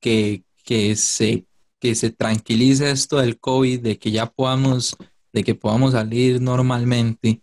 que, 0.00 0.44
que, 0.64 0.96
se, 0.96 1.44
que 1.80 1.94
se 1.94 2.10
tranquilice 2.10 2.90
esto 2.90 3.18
del 3.18 3.38
COVID, 3.38 3.80
de 3.80 3.98
que 3.98 4.10
ya 4.10 4.26
podamos, 4.26 4.96
de 5.32 5.44
que 5.44 5.54
podamos 5.54 5.92
salir 5.92 6.40
normalmente, 6.40 7.42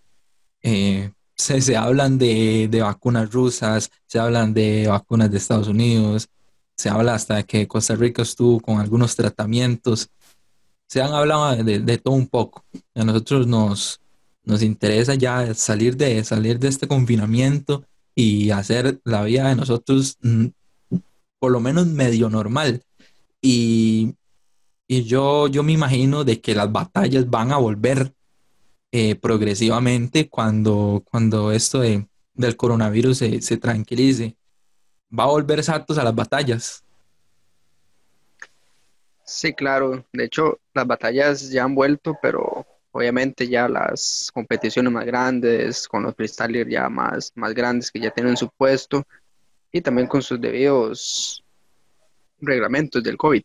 eh, 0.61 1.11
se, 1.35 1.61
se, 1.61 1.75
hablan 1.75 2.17
de, 2.17 2.67
de, 2.69 2.81
vacunas 2.81 3.31
rusas, 3.31 3.91
se 4.07 4.19
hablan 4.19 4.53
de 4.53 4.87
vacunas 4.87 5.29
de 5.31 5.37
Estados 5.37 5.67
Unidos, 5.67 6.29
se 6.75 6.89
habla 6.89 7.15
hasta 7.15 7.43
que 7.43 7.67
Costa 7.67 7.95
Rica 7.95 8.21
estuvo 8.21 8.59
con 8.59 8.79
algunos 8.79 9.15
tratamientos. 9.15 10.09
Se 10.87 11.01
han 11.01 11.13
hablado 11.13 11.63
de, 11.63 11.97
todo 11.97 12.13
un 12.13 12.27
poco. 12.27 12.65
A 12.95 13.03
nosotros 13.03 13.47
nos, 13.47 14.01
nos 14.43 14.61
interesa 14.61 15.15
ya 15.15 15.53
salir 15.53 15.97
de, 15.97 16.23
salir 16.23 16.59
de 16.59 16.67
este 16.67 16.87
confinamiento 16.87 17.85
y 18.15 18.51
hacer 18.51 18.99
la 19.03 19.23
vida 19.23 19.49
de 19.49 19.55
nosotros 19.55 20.17
mm, 20.21 20.47
por 21.39 21.51
lo 21.51 21.59
menos 21.59 21.87
medio 21.87 22.29
normal. 22.29 22.83
Y, 23.41 24.15
yo, 24.87 25.47
yo 25.47 25.63
me 25.63 25.71
imagino 25.71 26.23
de 26.23 26.41
que 26.41 26.55
las 26.55 26.71
batallas 26.71 27.29
van 27.29 27.51
a 27.51 27.57
volver 27.57 28.13
eh, 28.91 29.15
progresivamente 29.15 30.29
cuando, 30.29 31.03
cuando 31.09 31.51
esto 31.51 31.81
del 31.81 32.57
coronavirus 32.57 33.17
se, 33.17 33.41
se 33.41 33.57
tranquilice 33.57 34.37
va 35.17 35.23
a 35.23 35.27
volver 35.27 35.63
Santos 35.63 35.97
a 35.97 36.03
las 36.03 36.15
batallas. 36.15 36.83
Sí, 39.25 39.53
claro. 39.53 40.05
De 40.11 40.25
hecho, 40.25 40.59
las 40.73 40.85
batallas 40.85 41.49
ya 41.49 41.63
han 41.63 41.75
vuelto, 41.75 42.17
pero 42.21 42.65
obviamente 42.91 43.47
ya 43.47 43.67
las 43.67 44.29
competiciones 44.33 44.91
más 44.91 45.05
grandes, 45.05 45.87
con 45.87 46.03
los 46.03 46.15
freestylers 46.15 46.69
ya 46.69 46.89
más, 46.89 47.31
más 47.35 47.53
grandes 47.53 47.91
que 47.91 47.99
ya 47.99 48.11
tienen 48.11 48.35
su 48.35 48.49
puesto 48.49 49.03
y 49.71 49.81
también 49.81 50.07
con 50.07 50.21
sus 50.21 50.39
debidos 50.39 51.43
reglamentos 52.39 53.01
del 53.01 53.17
COVID. 53.17 53.43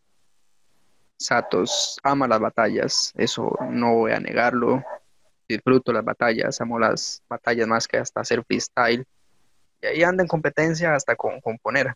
Satos 1.19 1.99
ama 2.03 2.29
las 2.29 2.41
batallas, 2.41 3.13
eso 3.17 3.57
no 3.71 3.95
voy 3.95 4.13
a 4.13 4.21
negarlo. 4.21 4.85
Disfruto 5.49 5.93
las 5.93 6.05
batallas, 6.05 6.61
amo 6.61 6.79
las 6.79 7.23
batallas 7.29 7.67
más 7.67 7.89
que 7.89 7.97
hasta 7.97 8.21
hacer 8.21 8.45
freestyle 8.45 9.05
y 9.81 9.87
ahí 9.87 10.03
anda 10.03 10.23
en 10.23 10.29
competencia 10.29 10.95
hasta 10.95 11.17
con 11.17 11.41
componer. 11.41 11.95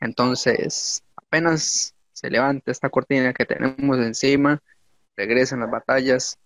Entonces, 0.00 1.02
apenas 1.16 1.94
se 2.12 2.30
levanta 2.30 2.70
esta 2.70 2.88
cortina 2.88 3.32
que 3.32 3.46
tenemos 3.46 3.98
encima, 3.98 4.62
regresan 5.16 5.60
las 5.60 5.70
batallas, 5.70 6.38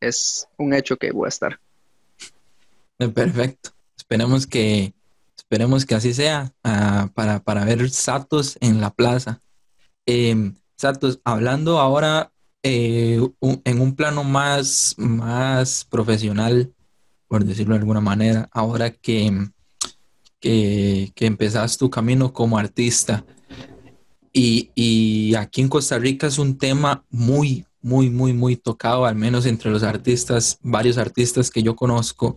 es 0.00 0.48
un 0.58 0.74
hecho 0.74 0.96
que 0.96 1.12
voy 1.12 1.26
a 1.26 1.28
estar. 1.28 1.60
Eh, 2.98 3.08
perfecto. 3.08 3.70
Esperemos 3.96 4.46
que, 4.46 4.92
esperemos 5.36 5.86
que 5.86 5.94
así 5.94 6.14
sea 6.14 6.52
ah, 6.64 7.08
para, 7.14 7.40
para, 7.40 7.64
ver 7.64 7.88
Satos 7.90 8.58
en 8.60 8.80
la 8.80 8.90
plaza. 8.90 9.40
Eh, 10.06 10.52
Hablando 11.24 11.78
ahora 11.78 12.32
eh, 12.62 13.20
en 13.40 13.80
un 13.80 13.94
plano 13.94 14.24
más, 14.24 14.94
más 14.98 15.84
profesional, 15.84 16.72
por 17.28 17.44
decirlo 17.44 17.74
de 17.74 17.80
alguna 17.80 18.00
manera, 18.00 18.48
ahora 18.52 18.90
que 18.90 19.50
que, 20.42 21.12
que 21.14 21.50
tu 21.78 21.88
camino 21.88 22.32
como 22.32 22.58
artista. 22.58 23.24
Y, 24.34 25.34
aquí 25.36 25.60
en 25.60 25.68
Costa 25.68 25.98
Rica 25.98 26.26
es 26.26 26.38
un 26.38 26.58
tema 26.58 27.04
muy, 27.10 27.64
muy, 27.80 28.10
muy, 28.10 28.32
muy 28.32 28.56
tocado, 28.56 29.06
al 29.06 29.14
menos 29.14 29.46
entre 29.46 29.70
los 29.70 29.82
artistas, 29.82 30.58
varios 30.62 30.98
artistas 30.98 31.50
que 31.50 31.62
yo 31.62 31.76
conozco. 31.76 32.36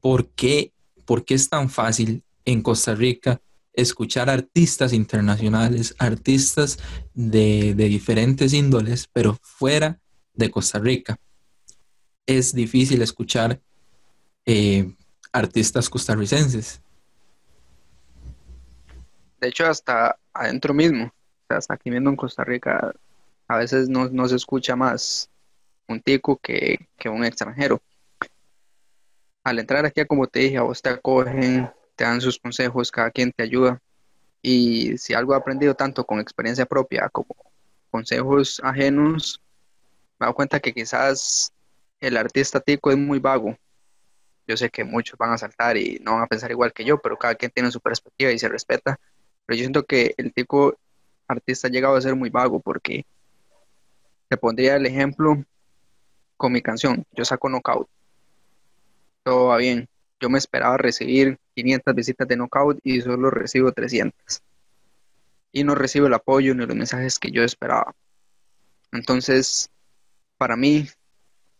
¿Por 0.00 0.28
qué, 0.28 0.72
por 1.04 1.24
qué 1.24 1.34
es 1.34 1.48
tan 1.48 1.68
fácil 1.68 2.22
en 2.44 2.62
Costa 2.62 2.94
Rica 2.94 3.40
escuchar 3.72 4.28
artistas 4.28 4.92
internacionales, 4.92 5.94
artistas 5.98 6.78
de, 7.14 7.74
diferentes 7.74 8.52
índoles, 8.52 9.08
pero 9.12 9.38
fuera 9.42 9.98
de 10.34 10.50
Costa 10.50 10.78
Rica? 10.78 11.18
Es 12.26 12.54
difícil 12.54 13.02
escuchar 13.02 13.60
eh, 14.46 14.94
artistas 15.32 15.88
costarricenses. 15.88 16.80
De 19.40 19.48
hecho, 19.48 19.66
hasta 19.66 20.18
adentro 20.34 20.74
mismo, 20.74 21.12
hasta 21.48 21.74
aquí 21.74 21.90
mismo 21.90 22.10
en 22.10 22.16
Costa 22.16 22.44
Rica, 22.44 22.92
a 23.48 23.56
veces 23.56 23.88
no, 23.88 24.28
se 24.28 24.36
escucha 24.36 24.76
más 24.76 25.30
un 25.88 26.00
tico 26.00 26.36
que, 26.36 26.88
un 27.06 27.24
extranjero. 27.24 27.82
Al 29.42 29.58
entrar 29.58 29.84
aquí, 29.86 30.04
como 30.04 30.26
te 30.26 30.40
dije, 30.40 30.58
a 30.58 30.62
vos 30.62 30.82
te 30.82 30.90
acogen, 30.90 31.70
te 32.00 32.04
dan 32.04 32.22
sus 32.22 32.38
consejos, 32.38 32.90
cada 32.90 33.10
quien 33.10 33.30
te 33.30 33.42
ayuda. 33.42 33.78
Y 34.40 34.96
si 34.96 35.12
algo 35.12 35.34
he 35.34 35.36
aprendido 35.36 35.74
tanto 35.74 36.06
con 36.06 36.18
experiencia 36.18 36.64
propia 36.64 37.10
como 37.10 37.36
consejos 37.90 38.58
ajenos, 38.64 39.42
me 40.18 40.24
he 40.24 40.26
dado 40.26 40.34
cuenta 40.34 40.60
que 40.60 40.72
quizás 40.72 41.52
el 42.00 42.16
artista 42.16 42.58
tico 42.58 42.90
es 42.90 42.96
muy 42.96 43.18
vago 43.18 43.54
yo 44.50 44.56
sé 44.56 44.68
que 44.68 44.82
muchos 44.82 45.16
van 45.16 45.32
a 45.32 45.38
saltar 45.38 45.76
y 45.76 46.00
no 46.02 46.14
van 46.14 46.24
a 46.24 46.26
pensar 46.26 46.50
igual 46.50 46.72
que 46.72 46.84
yo, 46.84 46.98
pero 47.00 47.16
cada 47.16 47.36
quien 47.36 47.52
tiene 47.52 47.70
su 47.70 47.80
perspectiva 47.80 48.32
y 48.32 48.38
se 48.38 48.48
respeta. 48.48 48.98
Pero 49.46 49.56
yo 49.56 49.62
siento 49.62 49.84
que 49.84 50.12
el 50.16 50.32
tipo 50.32 50.76
artista 51.28 51.68
ha 51.68 51.70
llegado 51.70 51.94
a 51.94 52.00
ser 52.00 52.16
muy 52.16 52.30
vago 52.30 52.58
porque 52.58 53.06
te 54.28 54.36
pondría 54.36 54.74
el 54.74 54.86
ejemplo 54.86 55.44
con 56.36 56.50
mi 56.50 56.62
canción. 56.62 57.06
Yo 57.12 57.24
saco 57.24 57.48
Knockout. 57.48 57.88
Todo 59.22 59.46
va 59.46 59.56
bien. 59.58 59.88
Yo 60.18 60.28
me 60.28 60.38
esperaba 60.38 60.76
recibir 60.76 61.38
500 61.62 61.94
visitas 61.94 62.28
de 62.28 62.36
Knockout 62.36 62.78
y 62.82 63.00
solo 63.00 63.30
recibo 63.30 63.72
300. 63.72 64.42
Y 65.52 65.64
no 65.64 65.74
recibo 65.74 66.06
el 66.06 66.14
apoyo 66.14 66.54
ni 66.54 66.64
los 66.64 66.76
mensajes 66.76 67.18
que 67.18 67.30
yo 67.30 67.42
esperaba. 67.42 67.94
Entonces, 68.92 69.70
para 70.38 70.56
mí, 70.56 70.88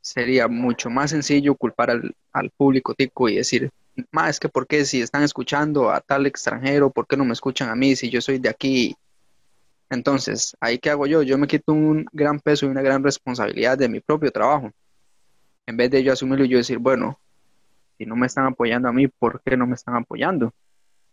sería 0.00 0.48
mucho 0.48 0.90
más 0.90 1.10
sencillo 1.10 1.54
culpar 1.54 1.90
al, 1.90 2.50
público 2.56 2.94
tico 2.94 3.28
y 3.28 3.36
decir, 3.36 3.70
más 4.10 4.40
que 4.40 4.48
por 4.48 4.66
qué 4.66 4.84
si 4.84 5.02
están 5.02 5.22
escuchando 5.22 5.90
a 5.90 6.00
tal 6.00 6.26
extranjero, 6.26 6.90
¿por 6.90 7.06
qué 7.06 7.16
no 7.16 7.24
me 7.24 7.32
escuchan 7.32 7.68
a 7.68 7.74
mí 7.74 7.96
si 7.96 8.08
yo 8.08 8.20
soy 8.20 8.38
de 8.38 8.48
aquí? 8.48 8.96
Entonces, 9.90 10.56
¿ahí 10.60 10.78
qué 10.78 10.90
hago 10.90 11.06
yo? 11.06 11.22
Yo 11.22 11.36
me 11.36 11.48
quito 11.48 11.72
un 11.72 12.06
gran 12.12 12.40
peso 12.40 12.66
y 12.66 12.68
una 12.68 12.82
gran 12.82 13.02
responsabilidad 13.02 13.76
de 13.76 13.88
mi 13.88 14.00
propio 14.00 14.30
trabajo. 14.30 14.70
En 15.66 15.76
vez 15.76 15.90
de 15.90 16.02
yo 16.02 16.12
asumirlo 16.12 16.44
y 16.44 16.48
yo 16.48 16.58
decir, 16.58 16.78
bueno, 16.78 17.18
si 18.00 18.06
no 18.06 18.16
me 18.16 18.26
están 18.26 18.46
apoyando 18.46 18.88
a 18.88 18.94
mí, 18.94 19.08
¿por 19.08 19.42
qué 19.42 19.58
no 19.58 19.66
me 19.66 19.74
están 19.74 19.94
apoyando? 19.94 20.54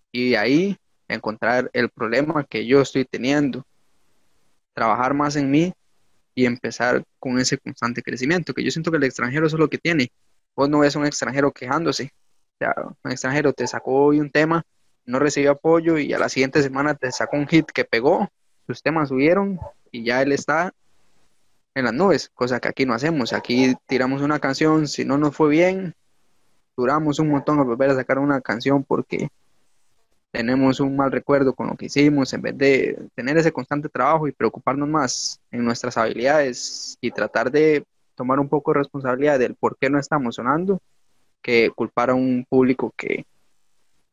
Y 0.09 0.29
de 0.29 0.37
ahí 0.37 0.77
encontrar 1.09 1.69
el 1.73 1.89
problema 1.89 2.45
que 2.45 2.65
yo 2.65 2.79
estoy 2.79 3.03
teniendo. 3.03 3.65
Trabajar 4.73 5.13
más 5.13 5.35
en 5.35 5.51
mí 5.51 5.73
y 6.33 6.45
empezar 6.45 7.03
con 7.19 7.39
ese 7.39 7.57
constante 7.57 8.01
crecimiento, 8.01 8.53
que 8.53 8.63
yo 8.63 8.71
siento 8.71 8.89
que 8.89 8.95
el 8.95 9.03
extranjero 9.03 9.47
eso 9.47 9.57
es 9.57 9.59
lo 9.59 9.67
que 9.67 9.77
tiene. 9.77 10.13
Vos 10.55 10.69
no 10.69 10.79
ves 10.79 10.95
un 10.95 11.05
extranjero 11.05 11.51
quejándose, 11.51 12.13
sea, 12.57 12.73
un 13.03 13.11
extranjero 13.11 13.51
te 13.51 13.67
sacó 13.67 14.05
hoy 14.05 14.21
un 14.21 14.31
tema, 14.31 14.63
no 15.05 15.19
recibió 15.19 15.51
apoyo 15.51 15.97
y 15.97 16.13
a 16.13 16.19
la 16.19 16.29
siguiente 16.29 16.63
semana 16.63 16.95
te 16.95 17.11
sacó 17.11 17.35
un 17.35 17.47
hit 17.47 17.65
que 17.65 17.83
pegó, 17.83 18.29
sus 18.65 18.81
temas 18.81 19.09
subieron 19.09 19.59
y 19.91 20.05
ya 20.05 20.21
él 20.21 20.31
está 20.31 20.73
en 21.75 21.83
las 21.83 21.93
nubes, 21.93 22.31
cosa 22.33 22.61
que 22.61 22.69
aquí 22.69 22.85
no 22.85 22.93
hacemos. 22.93 23.33
Aquí 23.33 23.75
tiramos 23.87 24.21
una 24.21 24.39
canción, 24.39 24.87
si 24.87 25.03
no 25.03 25.17
nos 25.17 25.35
fue 25.35 25.49
bien, 25.49 25.93
duramos 26.77 27.17
un 27.19 27.29
montón 27.29 27.59
a 27.59 27.63
volver 27.63 27.89
a 27.89 27.95
sacar 27.95 28.19
una 28.19 28.39
canción 28.39 28.83
porque 28.83 29.29
tenemos 30.31 30.79
un 30.79 30.95
mal 30.95 31.11
recuerdo 31.11 31.53
con 31.53 31.67
lo 31.67 31.75
que 31.75 31.87
hicimos, 31.87 32.31
en 32.33 32.41
vez 32.43 32.57
de 32.57 32.99
tener 33.15 33.37
ese 33.37 33.51
constante 33.51 33.89
trabajo 33.89 34.27
y 34.27 34.31
preocuparnos 34.31 34.87
más 34.87 35.39
en 35.49 35.65
nuestras 35.65 35.97
habilidades 35.97 36.97
y 37.01 37.09
tratar 37.09 37.49
de 37.49 37.83
tomar 38.15 38.39
un 38.39 38.47
poco 38.47 38.71
de 38.71 38.79
responsabilidad 38.79 39.39
del 39.39 39.55
por 39.55 39.77
qué 39.77 39.89
no 39.89 39.99
estamos 39.99 40.35
sonando, 40.35 40.79
que 41.41 41.71
culpar 41.71 42.11
a 42.11 42.13
un 42.13 42.45
público 42.47 42.93
que 42.95 43.25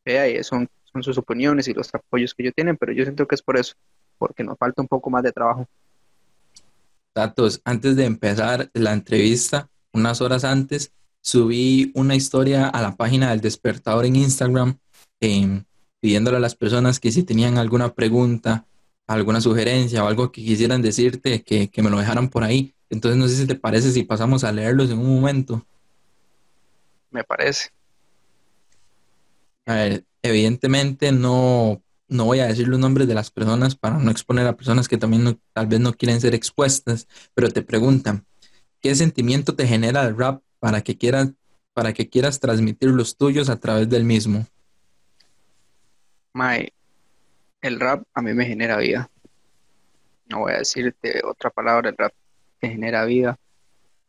vea 0.03 0.27
y 0.27 0.43
son, 0.43 0.67
son 0.85 1.03
sus 1.03 1.17
opiniones 1.17 1.67
y 1.67 1.73
los 1.73 1.93
apoyos 1.93 2.33
que 2.33 2.43
ellos 2.43 2.55
tienen, 2.55 2.77
pero 2.77 2.93
yo 2.93 3.03
siento 3.03 3.27
que 3.27 3.35
es 3.35 3.41
por 3.41 3.57
eso, 3.57 3.75
porque 4.17 4.43
nos 4.43 4.57
falta 4.57 4.81
un 4.81 4.87
poco 4.87 5.09
más 5.11 5.21
de 5.21 5.31
trabajo. 5.31 5.67
Datos, 7.13 7.61
antes 7.63 7.95
de 7.95 8.05
empezar 8.05 8.69
la 8.73 8.93
entrevista, 8.93 9.69
unas 9.93 10.21
horas 10.21 10.43
antes, 10.43 10.91
subí 11.25 11.91
una 11.95 12.13
historia 12.13 12.67
a 12.67 12.81
la 12.83 12.95
página 12.95 13.31
del 13.31 13.41
despertador 13.41 14.05
en 14.05 14.15
Instagram, 14.15 14.77
em, 15.19 15.63
pidiéndole 15.99 16.37
a 16.37 16.39
las 16.39 16.53
personas 16.53 16.99
que 16.99 17.11
si 17.11 17.23
tenían 17.23 17.57
alguna 17.57 17.95
pregunta, 17.95 18.67
alguna 19.07 19.41
sugerencia 19.41 20.03
o 20.03 20.07
algo 20.07 20.31
que 20.31 20.43
quisieran 20.43 20.83
decirte, 20.83 21.41
que, 21.41 21.67
que 21.69 21.81
me 21.81 21.89
lo 21.89 21.97
dejaran 21.97 22.29
por 22.29 22.43
ahí. 22.43 22.75
Entonces 22.91 23.17
no 23.17 23.27
sé 23.27 23.37
si 23.37 23.47
te 23.47 23.55
parece 23.55 23.91
si 23.91 24.03
pasamos 24.03 24.43
a 24.43 24.51
leerlos 24.51 24.91
en 24.91 24.99
un 24.99 25.15
momento. 25.15 25.65
Me 27.09 27.23
parece. 27.23 27.69
A 29.65 29.73
ver, 29.73 30.05
evidentemente 30.21 31.11
no, 31.11 31.81
no 32.07 32.25
voy 32.25 32.39
a 32.39 32.45
decir 32.45 32.67
los 32.67 32.79
nombres 32.79 33.07
de 33.07 33.15
las 33.15 33.31
personas 33.31 33.75
para 33.75 33.97
no 33.97 34.11
exponer 34.11 34.45
a 34.45 34.55
personas 34.55 34.87
que 34.87 34.99
también 34.99 35.39
tal 35.53 35.65
vez 35.65 35.79
no 35.79 35.91
quieren 35.91 36.21
ser 36.21 36.35
expuestas, 36.35 37.07
pero 37.33 37.49
te 37.49 37.63
preguntan, 37.63 38.27
¿qué 38.79 38.93
sentimiento 38.93 39.55
te 39.55 39.65
genera 39.65 40.03
el 40.03 40.15
rap 40.15 40.43
para 40.65 40.81
que 40.81 40.97
quieras, 40.97 41.31
para 41.75 41.93
que 41.93 42.09
quieras 42.09 42.39
transmitir 42.39 42.89
los 42.89 43.15
tuyos 43.15 43.51
a 43.51 43.59
través 43.59 43.87
del 43.87 44.03
mismo? 44.03 44.47
Mae, 46.33 46.73
el 47.61 47.79
rap 47.79 48.01
a 48.15 48.21
mí 48.23 48.33
me 48.33 48.47
genera 48.47 48.77
vida. 48.77 49.07
No 50.27 50.39
voy 50.39 50.53
a 50.53 50.57
decirte 50.57 51.21
otra 51.23 51.51
palabra, 51.51 51.91
el 51.91 51.95
rap 51.95 52.11
te 52.59 52.69
genera 52.69 53.05
vida. 53.05 53.37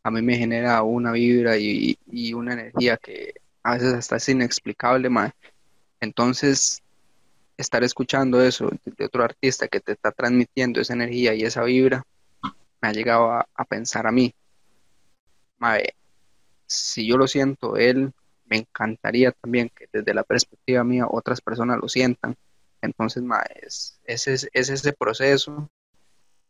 A 0.01 0.09
mí 0.09 0.23
me 0.23 0.35
genera 0.35 0.81
una 0.81 1.11
vibra 1.11 1.57
y, 1.59 1.95
una 2.33 2.53
energía 2.53 2.97
que 2.97 3.35
a 3.61 3.73
veces 3.73 3.93
hasta 3.93 4.15
es 4.15 4.27
inexplicable, 4.27 5.11
mae. 5.11 5.33
Entonces, 5.99 6.81
estar 7.55 7.83
escuchando 7.83 8.41
eso 8.41 8.71
de 8.83 9.05
otro 9.05 9.23
artista 9.23 9.67
que 9.67 9.79
te 9.79 9.91
está 9.91 10.11
transmitiendo 10.11 10.81
esa 10.81 10.93
energía 10.93 11.35
y 11.35 11.43
esa 11.43 11.61
vibra, 11.61 12.01
me 12.81 12.87
ha 12.87 12.93
llegado 12.93 13.31
a, 13.31 13.65
pensar 13.69 14.07
a 14.07 14.11
mí, 14.11 14.33
mae, 15.59 15.93
si 16.67 17.07
yo 17.07 17.17
lo 17.17 17.27
siento, 17.27 17.77
él 17.77 18.13
me 18.45 18.57
encantaría 18.57 19.31
también 19.31 19.69
que 19.69 19.87
desde 19.91 20.13
la 20.13 20.23
perspectiva 20.23 20.83
mía 20.83 21.07
otras 21.09 21.41
personas 21.41 21.79
lo 21.81 21.87
sientan. 21.89 22.35
Entonces, 22.81 23.23
mae, 23.23 23.45
es, 23.61 23.99
es, 24.05 24.47
ese 24.53 24.93
proceso 24.93 25.69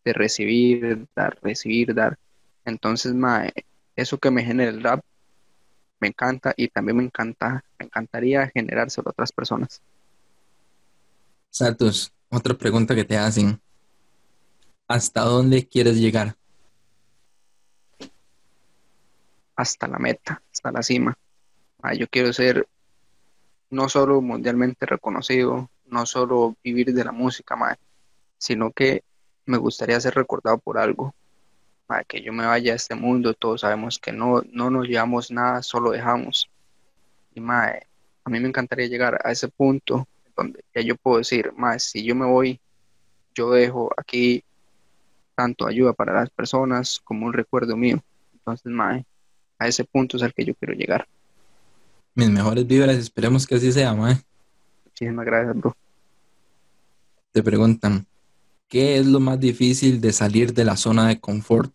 de 0.04 0.14
recibir, 0.14 1.08
dar, 1.16 1.38
recibir, 1.42 1.94
dar. 1.94 2.18
Entonces, 2.66 3.14
mae, 3.14 3.54
eso 3.96 4.18
que 4.18 4.32
me 4.32 4.44
genera 4.44 4.72
el 4.72 4.84
rap 4.84 5.04
me 6.00 6.10
encanta 6.10 6.54
y 6.56 6.68
también 6.68 6.98
me 6.98 7.04
encanta, 7.04 7.64
me 7.80 7.86
encantaría 7.86 8.48
generárselo 8.54 9.10
a 9.10 9.12
otras 9.12 9.32
personas. 9.32 9.82
Satos, 11.50 12.12
otra 12.30 12.54
pregunta 12.54 12.94
que 12.94 13.06
te 13.06 13.18
hacen. 13.18 13.60
¿Hasta 14.88 15.22
dónde 15.22 15.68
quieres 15.68 15.98
llegar? 15.98 16.36
Hasta 19.58 19.88
la 19.90 20.00
meta, 20.00 20.42
hasta 20.50 20.72
la 20.72 20.82
cima. 20.82 21.18
Ah, 21.82 21.94
yo 21.94 22.08
quiero 22.08 22.32
ser 22.32 22.66
no 23.70 23.90
solo 23.90 24.22
mundialmente 24.22 24.86
reconocido, 24.86 25.70
no 25.86 26.06
solo 26.06 26.56
vivir 26.64 26.94
de 26.94 27.04
la 27.04 27.12
música, 27.12 27.58
sino 28.38 28.72
que 28.72 29.04
me 29.46 29.58
gustaría 29.58 30.00
ser 30.00 30.16
recordado 30.16 30.58
por 30.58 30.78
algo. 30.78 31.14
Para 31.86 32.04
que 32.06 32.22
yo 32.22 32.32
me 32.34 32.46
vaya 32.46 32.74
a 32.74 32.76
este 32.76 32.96
mundo, 32.96 33.34
todos 33.34 33.62
sabemos 33.62 34.00
que 34.00 34.12
no, 34.12 34.42
no 34.52 34.70
nos 34.70 34.88
llevamos 34.88 35.32
nada, 35.32 35.62
solo 35.62 35.92
dejamos. 35.92 36.50
Y 37.34 37.40
a 37.40 38.30
mí 38.30 38.40
me 38.40 38.48
encantaría 38.48 38.88
llegar 38.88 39.20
a 39.24 39.32
ese 39.32 39.48
punto 39.48 40.08
donde 40.36 40.64
ya 40.74 40.82
yo 40.82 40.96
puedo 40.96 41.18
decir, 41.18 41.52
más 41.54 41.84
si 41.84 42.04
yo 42.04 42.14
me 42.16 42.26
voy, 42.26 42.60
yo 43.34 43.52
dejo 43.52 43.90
aquí 43.98 44.44
tanto 45.36 45.68
ayuda 45.68 45.94
para 45.94 46.14
las 46.14 46.30
personas 46.30 47.00
como 47.04 47.26
un 47.26 47.34
recuerdo 47.34 47.78
mío. 47.78 48.04
Entonces, 48.34 48.72
mae, 48.72 49.06
a 49.60 49.68
ese 49.68 49.84
punto 49.84 50.18
es 50.18 50.24
al 50.24 50.34
que 50.34 50.46
yo 50.46 50.56
quiero 50.56 50.74
llegar. 50.74 51.08
Mis 52.16 52.30
mejores 52.30 52.66
vibras, 52.66 52.96
esperemos 52.96 53.46
que 53.46 53.56
así 53.56 53.72
sea, 53.72 53.94
mae. 53.94 54.18
Muchísimas 54.86 55.26
gracias, 55.26 55.56
bro. 55.56 55.76
Te 57.32 57.44
preguntan, 57.44 58.06
¿qué 58.68 58.98
es 58.98 59.06
lo 59.06 59.20
más 59.20 59.40
difícil 59.40 60.02
de 60.02 60.12
salir 60.14 60.54
de 60.54 60.66
la 60.66 60.76
zona 60.76 61.08
de 61.08 61.20
confort? 61.20 61.72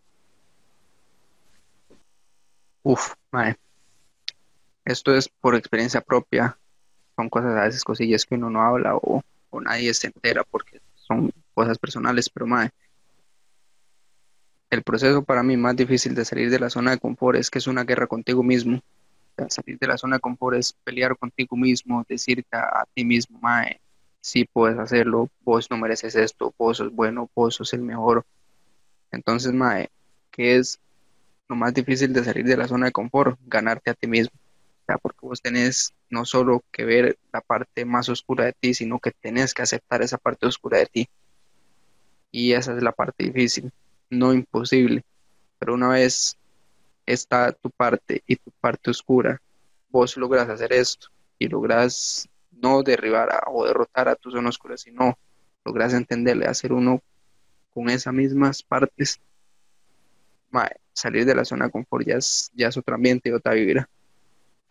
Uf, 2.83 3.15
mae. 3.31 3.57
Esto 4.85 5.15
es 5.15 5.29
por 5.29 5.55
experiencia 5.55 6.01
propia 6.01 6.59
son 7.17 7.29
cosas 7.29 7.57
a 7.57 7.65
veces 7.65 7.85
cosillas 7.85 8.27
que 8.27 8.35
uno 8.35 8.51
no 8.51 8.63
habla 8.63 8.97
o, 8.97 9.23
nadie 9.61 9.93
se 9.95 10.09
entera 10.09 10.45
porque 10.45 10.81
son 10.95 11.31
cosas 11.55 11.79
personales, 11.79 12.31
pero 12.31 12.47
madre, 12.47 12.73
el 14.73 14.83
proceso 14.83 15.23
para 15.23 15.43
mí 15.43 15.57
más 15.57 15.77
difícil 15.77 16.15
de 16.15 16.25
salir 16.25 16.51
de 16.51 16.59
la 16.59 16.71
zona 16.71 16.93
de 16.93 16.99
confort 16.99 17.39
es 17.39 17.51
que 17.51 17.59
es 17.59 17.67
una 17.67 17.85
guerra 17.85 18.07
contigo 18.07 18.43
mismo. 18.43 18.81
salir 19.49 19.79
de 19.79 19.87
la 19.87 19.99
zona 19.99 20.17
de 20.17 20.21
confort 20.21 20.57
es 20.57 20.73
pelear 20.73 21.17
contigo 21.17 21.57
mismo, 21.57 22.05
decirte 22.09 22.57
a, 22.57 22.85
ti 22.95 23.05
mismo, 23.05 23.39
mae, 23.41 23.81
sí 24.21 24.45
puedes 24.45 24.79
hacerlo, 24.79 25.29
vos 25.45 25.71
no 25.71 25.77
mereces 25.77 26.17
esto, 26.17 26.55
vos 26.59 26.79
sos 26.79 26.93
bueno, 26.93 27.31
vos 27.35 27.55
sos 27.55 27.73
el 27.75 27.83
mejor. 27.83 28.25
Entonces, 29.11 29.53
mae, 29.53 29.91
¿qué 30.31 30.57
es 30.57 30.81
lo 31.49 31.57
más 31.57 31.75
difícil 31.75 32.13
de 32.13 32.25
salir 32.25 32.45
de 32.45 32.57
la 32.57 32.69
zona 32.69 32.87
de 32.87 32.93
confort? 32.93 33.39
Ganarte 33.47 33.91
a 33.91 33.95
ti 33.95 34.07
mismo 34.07 34.33
porque 34.99 35.27
vos 35.27 35.41
tenés 35.41 35.95
no 36.11 36.25
solo 36.25 36.63
que 36.73 36.85
ver 36.85 37.19
la 37.33 37.41
parte 37.41 37.85
más 37.85 38.09
oscura 38.09 38.45
de 38.45 38.53
ti, 38.53 38.75
sino 38.75 38.99
que 38.99 39.13
tenés 39.13 39.55
que 39.55 39.63
aceptar 39.63 40.03
esa 40.03 40.19
parte 40.19 40.47
oscura 40.47 40.79
de 40.79 40.87
ti. 40.87 41.09
Y 42.31 42.53
esa 42.53 42.75
es 42.77 42.83
la 42.83 42.93
parte 42.93 43.25
difícil, 43.25 43.73
no 44.13 44.33
imposible, 44.33 45.05
pero 45.59 45.75
una 45.75 45.89
vez 45.89 46.37
está 47.07 47.53
tu 47.53 47.71
parte 47.71 48.23
y 48.27 48.37
tu 48.37 48.51
parte 48.61 48.91
oscura, 48.91 49.41
vos 49.91 50.17
logras 50.17 50.49
hacer 50.49 50.73
esto 50.73 51.09
y 51.39 51.49
logras 51.49 52.29
no 52.51 52.83
derribar 52.83 53.29
o 53.47 53.67
derrotar 53.67 54.09
a 54.09 54.15
tu 54.15 54.31
zona 54.31 54.49
oscura, 54.49 54.77
sino 54.77 55.19
logras 55.65 55.95
entenderle, 55.95 56.47
hacer 56.47 56.73
uno 56.73 57.03
con 57.75 57.91
esas 57.91 58.15
mismas 58.15 58.63
partes, 58.63 59.21
salir 60.93 61.25
de 61.25 61.35
la 61.35 61.45
zona 61.45 61.67
de 61.67 61.71
confort 61.71 62.07
ya 62.07 62.17
es, 62.17 62.51
ya 62.55 62.69
es 62.69 62.77
otro 62.77 62.95
ambiente 62.95 63.31
y 63.31 63.33
otra 63.33 63.55
vibra 63.55 63.89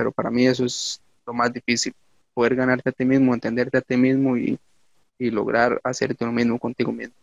pero 0.02 0.12
para 0.12 0.32
mí 0.32 0.48
eso 0.48 0.66
es 0.66 1.00
lo 1.28 1.32
más 1.32 1.54
difícil, 1.54 1.94
poder 2.34 2.56
ganarte 2.56 2.90
a 2.90 2.92
ti 2.92 3.06
mismo, 3.06 3.36
entenderte 3.36 3.78
a 3.78 3.82
ti 3.82 3.98
mismo 3.98 4.36
y, 4.36 4.58
lograr 5.20 5.80
hacerte 5.84 6.26
lo 6.26 6.32
mismo 6.32 6.58
contigo 6.58 6.92
mismo. 6.92 7.14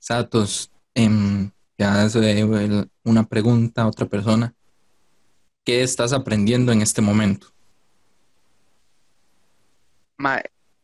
Satos, 0.00 0.72
eh, 0.94 1.50
hace 1.78 2.88
una 3.04 3.24
pregunta 3.24 3.82
a 3.82 3.86
otra 3.86 4.06
persona. 4.06 4.52
¿Qué 5.64 5.82
estás 5.82 6.12
aprendiendo 6.12 6.72
en 6.72 6.82
este 6.82 7.00
momento? 7.00 7.46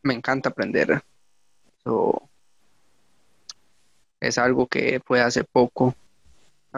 me 0.01 0.13
encanta 0.13 0.49
aprender. 0.49 1.03
es 4.19 4.37
algo 4.37 4.65
que 4.67 5.01
fue 5.05 5.21
hace 5.21 5.43
poco, 5.43 5.93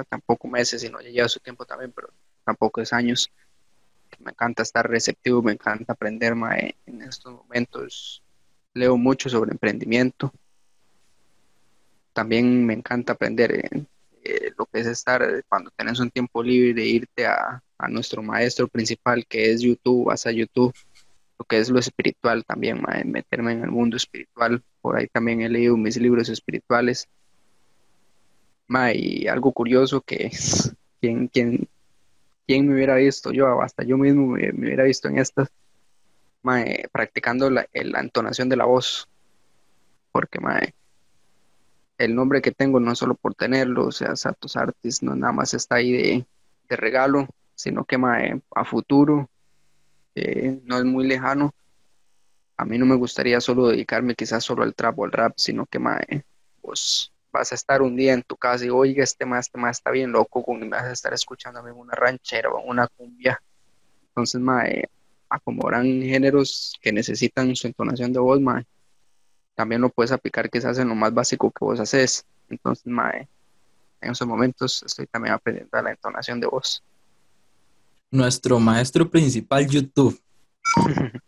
tampoco 0.10 0.48
meses, 0.48 0.82
sino 0.82 1.00
ya 1.02 1.10
lleva 1.10 1.30
su 1.30 1.40
tiempo 1.40 1.66
también, 1.66 1.92
pero 1.92 2.10
tampoco 2.44 2.82
es 2.82 2.92
años 2.92 3.32
me 4.20 4.32
encanta 4.32 4.64
estar 4.64 4.90
receptivo, 4.90 5.42
me 5.42 5.54
encanta 5.54 5.94
aprender 5.94 6.34
en 6.86 7.02
estos 7.02 7.34
momentos. 7.34 8.24
Leo 8.74 8.98
mucho 8.98 9.30
sobre 9.30 9.52
emprendimiento. 9.52 10.32
También 12.14 12.66
me 12.66 12.74
encanta 12.74 13.14
aprender 13.14 13.52
eh, 14.24 14.52
lo 14.58 14.66
que 14.66 14.80
es 14.80 14.88
estar 14.88 15.24
cuando 15.48 15.72
tenés 15.76 16.00
un 16.00 16.10
tiempo 16.10 16.44
libre 16.44 16.74
de 16.74 16.86
irte 16.86 17.26
a, 17.26 17.62
nuestro 17.90 18.22
maestro 18.22 18.68
principal 18.68 19.26
que 19.26 19.52
es 19.52 19.62
YouTube, 19.62 20.08
vas 20.08 20.26
a 20.26 20.32
YouTube, 20.32 20.74
lo 21.38 21.46
que 21.46 21.60
es 21.60 21.70
lo 21.70 21.80
espiritual 21.80 22.44
también, 22.44 22.82
meterme 23.06 23.54
en 23.54 23.64
el 23.64 23.72
mundo 23.72 23.96
espiritual. 23.96 24.62
Por 24.82 24.98
ahí 24.98 25.08
también 25.08 25.40
he 25.42 25.48
leído 25.48 25.78
mis 25.78 25.96
libros 25.96 26.28
espirituales. 26.28 27.08
y 28.94 29.28
algo 29.28 29.54
curioso 29.54 30.02
que 30.02 30.30
quien, 31.02 31.30
quien 31.30 31.70
¿quién 32.50 32.68
me 32.68 32.74
hubiera 32.74 32.96
visto? 32.96 33.32
Yo, 33.32 33.62
hasta 33.62 33.84
yo 33.84 33.96
mismo 33.96 34.26
me, 34.26 34.50
hubiera 34.50 34.84
visto 34.84 35.08
en 35.08 35.20
estas, 35.20 35.50
practicando 36.92 37.48
la, 37.52 37.68
la, 37.74 38.00
entonación 38.00 38.50
de 38.50 38.56
la 38.56 38.66
voz. 38.66 39.08
Porque, 40.12 40.40
mae, 40.40 40.74
el 42.00 42.16
nombre 42.16 42.42
que 42.42 42.52
tengo 42.52 42.80
no 42.80 42.96
solo 42.96 43.14
por 43.14 43.36
tenerlo, 43.36 43.88
o 43.88 43.92
sea, 43.92 44.16
Satos 44.16 44.56
Artis 44.56 45.04
no 45.04 45.16
nada 45.16 45.34
más 45.34 45.54
está 45.54 45.76
ahí 45.76 45.92
de, 45.92 46.26
de 46.70 46.76
regalo, 46.78 47.28
sino 47.56 47.84
que 47.84 47.98
mae, 47.98 48.42
a 48.56 48.64
futuro, 48.64 49.30
eh, 50.16 50.62
no 50.64 50.78
es 50.78 50.86
muy 50.86 51.06
lejano. 51.06 51.54
A 52.56 52.64
mí 52.64 52.78
no 52.78 52.86
me 52.86 52.96
gustaría 52.96 53.42
solo 53.42 53.68
dedicarme 53.68 54.16
quizás 54.16 54.46
solo 54.46 54.64
al 54.64 54.76
trap 54.76 54.98
o 54.98 55.06
al 55.06 55.12
rap, 55.12 55.34
sino 55.36 55.66
que 55.66 55.78
mae, 55.78 56.24
pues 56.62 57.12
vas 57.34 57.52
a 57.52 57.56
estar 57.56 57.82
un 57.82 57.98
día 57.98 58.14
en 58.14 58.24
tu 58.24 58.38
casa 58.38 58.66
y 58.66 58.70
oiga, 58.70 59.04
este 59.04 59.26
más, 59.26 59.48
este 59.48 59.60
está 59.70 59.92
bien 59.92 60.14
loco, 60.14 60.42
con, 60.42 60.70
vas 60.70 60.84
a 60.84 60.94
estar 60.94 61.14
escuchándome 61.14 61.74
una 61.74 61.96
ranchera 61.96 62.50
o 62.50 62.62
una 62.62 62.88
cumbia. 62.88 63.42
Entonces, 64.08 64.40
mae, 64.40 64.88
como 65.44 65.64
habrán 65.64 66.02
géneros 66.02 66.80
que 66.82 66.94
necesitan 66.94 67.54
su 67.58 67.68
entonación 67.68 68.14
de 68.14 68.20
voz, 68.20 68.40
mae, 68.40 68.66
también 69.60 69.82
lo 69.82 69.90
puedes 69.90 70.14
aplicar 70.14 70.50
quizás 70.50 70.80
en 70.80 70.88
lo 70.88 70.96
más 70.96 71.14
básico 71.14 71.52
que 71.52 71.66
vos 71.66 71.78
haces. 71.82 72.26
Entonces, 72.50 72.86
mae, 72.86 73.28
en 74.00 74.12
esos 74.12 74.26
momentos 74.26 74.82
estoy 74.84 75.06
también 75.06 75.34
aprendiendo 75.34 75.82
la 75.82 75.92
entonación 75.92 76.40
de 76.40 76.48
voz. 76.48 76.82
Nuestro 78.10 78.58
maestro 78.58 79.12
principal, 79.12 79.68
YouTube. 79.68 80.18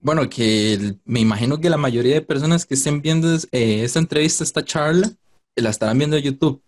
bueno, 0.00 0.30
que 0.30 0.94
me 1.04 1.20
imagino 1.20 1.60
que 1.60 1.68
la 1.68 1.76
mayoría 1.76 2.14
de 2.14 2.22
personas 2.22 2.64
que 2.64 2.72
estén 2.72 3.02
viendo 3.02 3.34
eh, 3.52 3.84
esta 3.84 3.98
entrevista, 3.98 4.44
esta 4.44 4.64
charla, 4.64 5.10
la 5.54 5.68
estarán 5.68 5.98
viendo 5.98 6.16
en 6.16 6.22
YouTube. 6.22 6.62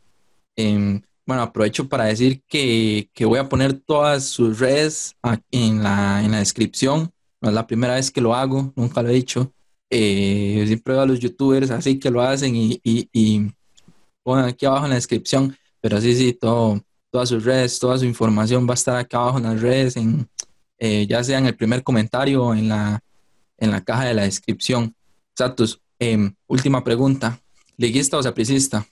Em, 0.54 1.00
bueno, 1.24 1.40
aprovecho 1.40 1.88
para 1.88 2.04
decir 2.04 2.42
que, 2.46 3.08
voy 3.20 3.38
a 3.38 3.48
poner 3.48 3.72
todas 3.72 4.24
sus 4.26 4.58
redes 4.58 5.16
en 5.50 5.82
la, 5.82 6.22
en 6.22 6.32
la 6.32 6.40
descripción. 6.40 7.10
No 7.40 7.48
es 7.48 7.54
la 7.54 7.66
primera 7.66 7.94
vez 7.94 8.10
que 8.10 8.20
lo 8.20 8.34
hago, 8.34 8.74
nunca 8.76 9.02
lo 9.02 9.08
he 9.08 9.14
dicho. 9.14 9.50
Eh, 9.90 10.62
siempre 10.66 10.94
veo 10.94 11.02
a 11.02 11.06
los 11.06 11.18
youtubers 11.18 11.72
así 11.72 11.98
que 11.98 12.10
lo 12.10 12.22
hacen 12.22 12.54
y, 12.54 12.80
y, 12.84 13.50
pongan 14.22 14.44
aquí 14.44 14.64
abajo 14.64 14.84
en 14.84 14.90
la 14.90 14.96
descripción. 14.96 15.56
Pero 15.80 16.00
sí, 16.00 16.14
sí, 16.14 16.32
todo, 16.32 16.80
todas 17.10 17.28
sus 17.28 17.44
redes, 17.44 17.78
toda 17.78 17.98
su 17.98 18.04
información 18.04 18.66
va 18.68 18.72
a 18.72 18.74
estar 18.74 18.96
aquí 18.96 19.16
abajo 19.16 19.38
en 19.38 19.44
las 19.44 19.60
redes, 19.60 19.96
en, 19.96 20.28
eh, 20.78 21.06
ya 21.08 21.24
sea 21.24 21.38
en 21.38 21.46
el 21.46 21.56
primer 21.56 21.82
comentario 21.82 22.44
o 22.44 22.54
en 22.54 22.68
la, 22.68 23.00
en 23.58 23.70
la 23.70 23.82
caja 23.82 24.04
de 24.04 24.14
la 24.14 24.22
descripción. 24.22 24.94
Satus, 25.36 25.80
em, 25.98 26.34
última 26.46 26.84
pregunta. 26.84 27.40
¿Liguista 27.76 28.18
o 28.18 28.22
sapricista? 28.22 28.86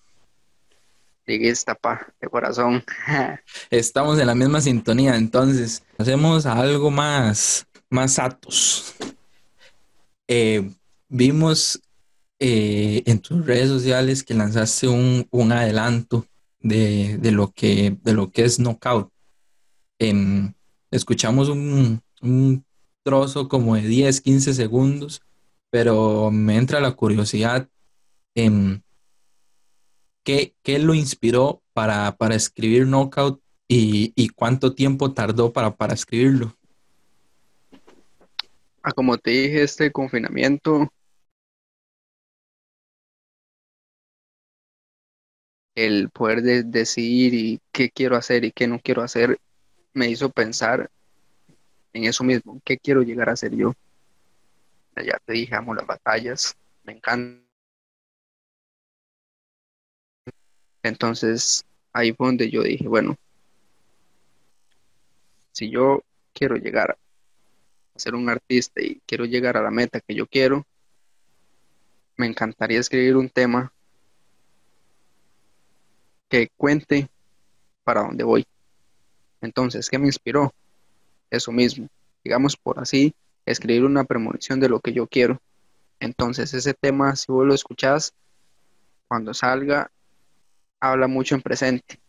Liguista, 1.26 1.74
pa, 1.74 2.06
de 2.20 2.28
corazón. 2.28 2.82
Estamos 3.70 4.18
en 4.18 4.26
la 4.26 4.34
misma 4.34 4.62
sintonía, 4.62 5.14
entonces 5.14 5.82
hacemos 5.98 6.46
algo 6.46 6.90
más, 6.90 7.66
más 7.90 8.14
Satos. 8.14 8.94
Eh, 10.26 10.70
vimos 11.08 11.80
eh, 12.38 13.02
en 13.06 13.18
tus 13.20 13.44
redes 13.44 13.68
sociales 13.68 14.22
que 14.22 14.34
lanzaste 14.34 14.88
un, 14.88 15.52
adelanto 15.52 16.26
de, 16.60 17.18
lo 17.32 17.52
que, 17.52 17.96
de 18.02 18.12
lo 18.12 18.30
que 18.30 18.44
es 18.44 18.58
Knockout. 18.58 19.10
Em, 19.98 20.52
escuchamos 20.90 21.48
un, 21.48 22.00
un 22.22 22.64
trozo 23.02 23.48
como 23.48 23.74
de 23.74 23.82
10, 23.82 24.20
15 24.20 24.54
segundos, 24.54 25.22
pero 25.70 26.30
me 26.30 26.56
entra 26.56 26.80
la 26.80 26.92
curiosidad 26.92 27.68
¿qué, 30.24 30.78
lo 30.78 30.94
inspiró 30.94 31.62
para, 31.72 32.14
escribir 32.30 32.86
Knockout 32.86 33.40
y, 33.66 34.28
cuánto 34.30 34.74
tiempo 34.74 35.12
tardó 35.12 35.52
para, 35.52 35.74
para 35.74 35.94
escribirlo? 35.94 36.54
Ah, 38.82 38.92
como 38.92 39.18
te 39.18 39.30
dije, 39.30 39.62
este 39.62 39.90
confinamiento, 39.90 40.92
el 45.78 46.10
poder 46.10 46.42
de 46.42 46.64
decidir 46.64 47.34
y 47.34 47.60
qué 47.70 47.88
quiero 47.88 48.16
hacer 48.16 48.44
y 48.44 48.50
qué 48.50 48.66
no 48.66 48.80
quiero 48.80 49.02
hacer, 49.02 49.38
me 49.92 50.08
hizo 50.08 50.28
pensar 50.28 50.90
en 51.92 52.04
eso 52.04 52.24
mismo, 52.24 52.60
qué 52.64 52.78
quiero 52.78 53.02
llegar 53.02 53.30
a 53.30 53.36
ser 53.36 53.54
yo. 53.54 53.72
Ya 54.96 55.20
te 55.24 55.34
dije, 55.34 55.54
amo 55.54 55.74
las 55.74 55.86
batallas, 55.86 56.56
me 56.82 56.94
encanta 56.94 57.46
Entonces 60.82 61.64
ahí 61.92 62.12
fue 62.12 62.26
donde 62.26 62.50
yo 62.50 62.62
dije, 62.62 62.88
bueno, 62.88 63.16
si 65.52 65.70
yo 65.70 66.02
quiero 66.32 66.56
llegar 66.56 66.98
a 67.94 67.98
ser 67.98 68.16
un 68.16 68.28
artista 68.28 68.82
y 68.82 69.00
quiero 69.06 69.26
llegar 69.26 69.56
a 69.56 69.62
la 69.62 69.70
meta 69.70 70.00
que 70.00 70.16
yo 70.16 70.26
quiero, 70.26 70.66
me 72.16 72.26
encantaría 72.26 72.80
escribir 72.80 73.16
un 73.16 73.28
tema 73.28 73.72
que 76.28 76.48
cuente 76.56 77.08
para 77.84 78.02
dónde 78.02 78.24
voy. 78.24 78.46
Entonces, 79.40 79.88
¿qué 79.88 79.98
me 79.98 80.06
inspiró? 80.06 80.52
Eso 81.30 81.52
mismo. 81.52 81.88
Digamos 82.24 82.56
por 82.56 82.78
así, 82.78 83.14
escribir 83.46 83.84
una 83.84 84.04
premonición 84.04 84.60
de 84.60 84.68
lo 84.68 84.80
que 84.80 84.92
yo 84.92 85.06
quiero. 85.06 85.40
Entonces, 86.00 86.52
ese 86.54 86.74
tema, 86.74 87.16
si 87.16 87.32
vos 87.32 87.46
lo 87.46 87.54
escuchás, 87.54 88.12
cuando 89.08 89.32
salga, 89.34 89.90
habla 90.80 91.08
mucho 91.08 91.34
en 91.34 91.42
presente. 91.42 92.00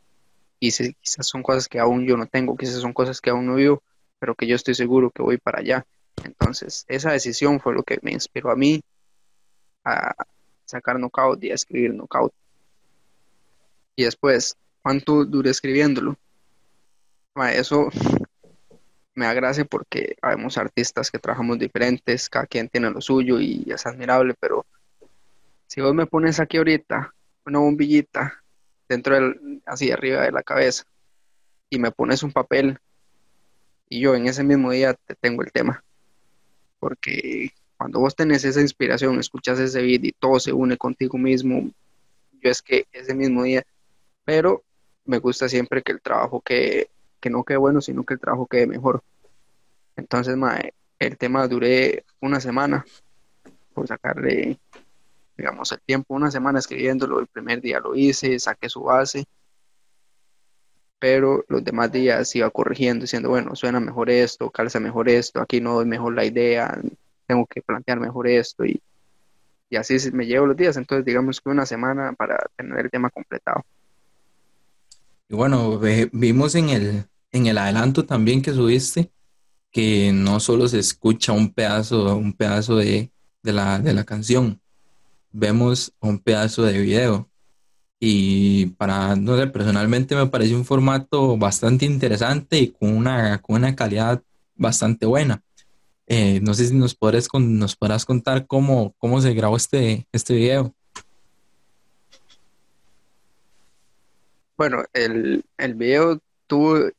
Y 0.60 0.71
quizás 0.71 1.27
son 1.27 1.41
cosas 1.41 1.67
que 1.67 1.79
aún 1.79 2.05
yo 2.05 2.17
no 2.17 2.27
tengo, 2.27 2.58
quizás 2.58 2.82
son 2.82 2.93
cosas 2.93 3.21
que 3.21 3.29
aún 3.29 3.45
no 3.45 3.55
vivo, 3.55 3.82
pero 4.19 4.36
que 4.36 4.45
yo 4.45 4.55
estoy 4.55 4.75
seguro 4.75 5.10
que 5.10 5.21
voy 5.21 5.38
para 5.38 5.60
allá. 5.60 5.86
Entonces, 6.23 6.86
esa 6.88 7.12
decisión 7.12 7.60
fue 7.62 7.73
lo 7.73 7.84
que 7.84 7.99
me 8.01 8.12
inspiró 8.12 8.51
a 8.51 8.55
mí 8.55 8.82
a 9.86 10.13
sacar 10.65 10.99
knockout 10.99 11.41
y 11.43 11.51
a 11.51 11.55
escribir 11.55 11.93
knockout. 11.93 12.34
Y 13.99 14.03
después, 14.03 14.55
¿cuánto 14.81 15.25
duré 15.25 15.49
escribiéndolo? 15.49 16.15
eso 17.51 17.89
me 19.13 19.25
agradece 19.25 19.65
porque 19.65 20.15
habemos 20.21 20.57
artistas 20.57 21.12
que 21.12 21.19
trabajamos 21.19 21.59
diferentes, 21.59 22.29
cada 22.29 22.45
quien 22.45 22.69
tiene 22.69 22.91
lo 22.91 23.01
suyo 23.01 23.41
y 23.41 23.65
es 23.67 23.85
admirable, 23.85 24.35
pero 24.39 24.65
si 25.67 25.81
vos 25.81 25.93
me 25.93 26.05
pones 26.05 26.39
aquí 26.39 26.55
ahorita 26.55 27.13
una 27.45 27.59
bombillita 27.59 28.41
dentro 28.88 29.15
del, 29.15 29.62
así 29.65 29.91
arriba 29.91 30.21
de 30.21 30.31
la 30.31 30.43
cabeza 30.43 30.85
y 31.69 31.77
me 31.77 31.91
pones 31.91 32.23
un 32.23 32.31
papel 32.31 32.79
y 33.89 33.99
yo 33.99 34.15
en 34.15 34.27
ese 34.27 34.45
mismo 34.45 34.71
día 34.71 34.93
te 34.93 35.15
tengo 35.15 35.43
el 35.43 35.51
tema. 35.51 35.83
Porque 36.79 37.51
cuando 37.75 37.99
vos 37.99 38.15
tenés 38.15 38.45
esa 38.45 38.62
inspiración, 38.62 39.19
escuchas 39.19 39.59
ese 39.59 39.81
beat 39.81 40.05
y 40.05 40.13
todo 40.13 40.39
se 40.39 40.53
une 40.53 40.77
contigo 40.77 41.17
mismo, 41.17 41.69
yo 42.41 42.49
es 42.49 42.62
que 42.62 42.85
ese 42.93 43.13
mismo 43.13 43.43
día, 43.43 43.65
pero 44.29 44.63
me 45.05 45.17
gusta 45.17 45.49
siempre 45.49 45.81
que 45.81 45.91
el 45.91 46.01
trabajo 46.01 46.39
que, 46.39 46.91
que 47.19 47.31
no 47.31 47.43
quede 47.43 47.57
bueno, 47.57 47.81
sino 47.81 48.03
que 48.03 48.13
el 48.13 48.19
trabajo 48.19 48.45
quede 48.45 48.67
mejor. 48.67 49.01
Entonces, 49.95 50.37
el 50.99 51.17
tema 51.17 51.47
duré 51.47 52.05
una 52.21 52.39
semana 52.39 52.85
por 53.73 53.87
sacarle 53.87 54.59
digamos, 55.35 55.71
el 55.71 55.81
tiempo, 55.81 56.13
una 56.13 56.29
semana 56.29 56.59
escribiéndolo, 56.59 57.19
el 57.19 57.25
primer 57.25 57.59
día 57.59 57.79
lo 57.79 57.95
hice, 57.95 58.37
saqué 58.37 58.69
su 58.69 58.83
base, 58.83 59.25
pero 60.99 61.43
los 61.47 61.63
demás 61.63 61.91
días 61.91 62.35
iba 62.35 62.51
corrigiendo, 62.51 63.05
diciendo, 63.05 63.29
bueno, 63.29 63.55
suena 63.55 63.79
mejor 63.79 64.11
esto, 64.11 64.51
calza 64.51 64.79
mejor 64.79 65.09
esto, 65.09 65.41
aquí 65.41 65.59
no 65.59 65.73
doy 65.73 65.87
mejor 65.87 66.13
la 66.13 66.23
idea, 66.23 66.79
tengo 67.25 67.47
que 67.47 67.63
plantear 67.63 67.99
mejor 67.99 68.27
esto, 68.27 68.63
y, 68.63 68.79
y 69.71 69.75
así 69.75 69.97
me 70.11 70.27
llevo 70.27 70.45
los 70.45 70.55
días, 70.55 70.77
entonces 70.77 71.03
digamos 71.03 71.41
que 71.41 71.49
una 71.49 71.65
semana 71.65 72.13
para 72.13 72.37
tener 72.55 72.85
el 72.85 72.91
tema 72.91 73.09
completado. 73.09 73.65
Y 75.29 75.35
bueno, 75.35 75.79
vimos 76.11 76.55
en 76.55 76.69
el, 76.69 77.05
en 77.31 77.45
el 77.45 77.57
adelanto 77.57 78.03
también 78.05 78.41
que 78.41 78.51
subiste 78.51 79.11
que 79.71 80.11
no 80.11 80.39
solo 80.39 80.67
se 80.67 80.79
escucha 80.79 81.31
un 81.31 81.53
pedazo, 81.53 82.15
un 82.15 82.33
pedazo 82.33 82.75
de, 82.77 83.11
de, 83.43 83.53
la, 83.53 83.79
de 83.79 83.93
la 83.93 84.03
canción, 84.03 84.59
vemos 85.31 85.93
un 85.99 86.17
pedazo 86.17 86.63
de 86.63 86.79
video. 86.79 87.29
Y 87.99 88.67
para, 88.77 89.15
no 89.15 89.37
sé, 89.37 89.47
personalmente 89.47 90.15
me 90.15 90.27
parece 90.27 90.55
un 90.55 90.65
formato 90.65 91.37
bastante 91.37 91.85
interesante 91.85 92.57
y 92.57 92.67
con 92.71 92.95
una, 92.95 93.39
con 93.41 93.57
una 93.57 93.75
calidad 93.75 94.23
bastante 94.55 95.05
buena. 95.05 95.43
Eh, 96.07 96.39
no 96.41 96.55
sé 96.55 96.67
si 96.67 96.73
nos 96.73 96.95
podrás, 96.95 97.27
nos 97.33 97.75
podrás 97.75 98.05
contar 98.05 98.47
cómo, 98.47 98.95
cómo 98.97 99.21
se 99.21 99.33
grabó 99.33 99.57
este, 99.57 100.07
este 100.11 100.33
video. 100.33 100.73
Bueno, 104.59 104.83
el, 104.91 105.45
el 105.57 105.73
video 105.73 106.19
tuvo 106.45 106.89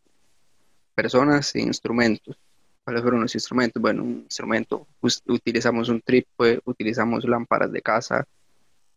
personas 0.95 1.55
e 1.55 1.61
instrumentos. 1.61 2.35
¿Cuáles 2.83 3.03
fueron 3.03 3.21
los 3.21 3.35
instrumentos? 3.35 3.83
Bueno, 3.83 4.03
un 4.03 4.21
instrumento, 4.21 4.87
utilizamos 5.27 5.91
un 5.91 6.01
trípode, 6.01 6.63
utilizamos 6.65 7.23
lámparas 7.27 7.71
de 7.71 7.83
casa, 7.83 8.27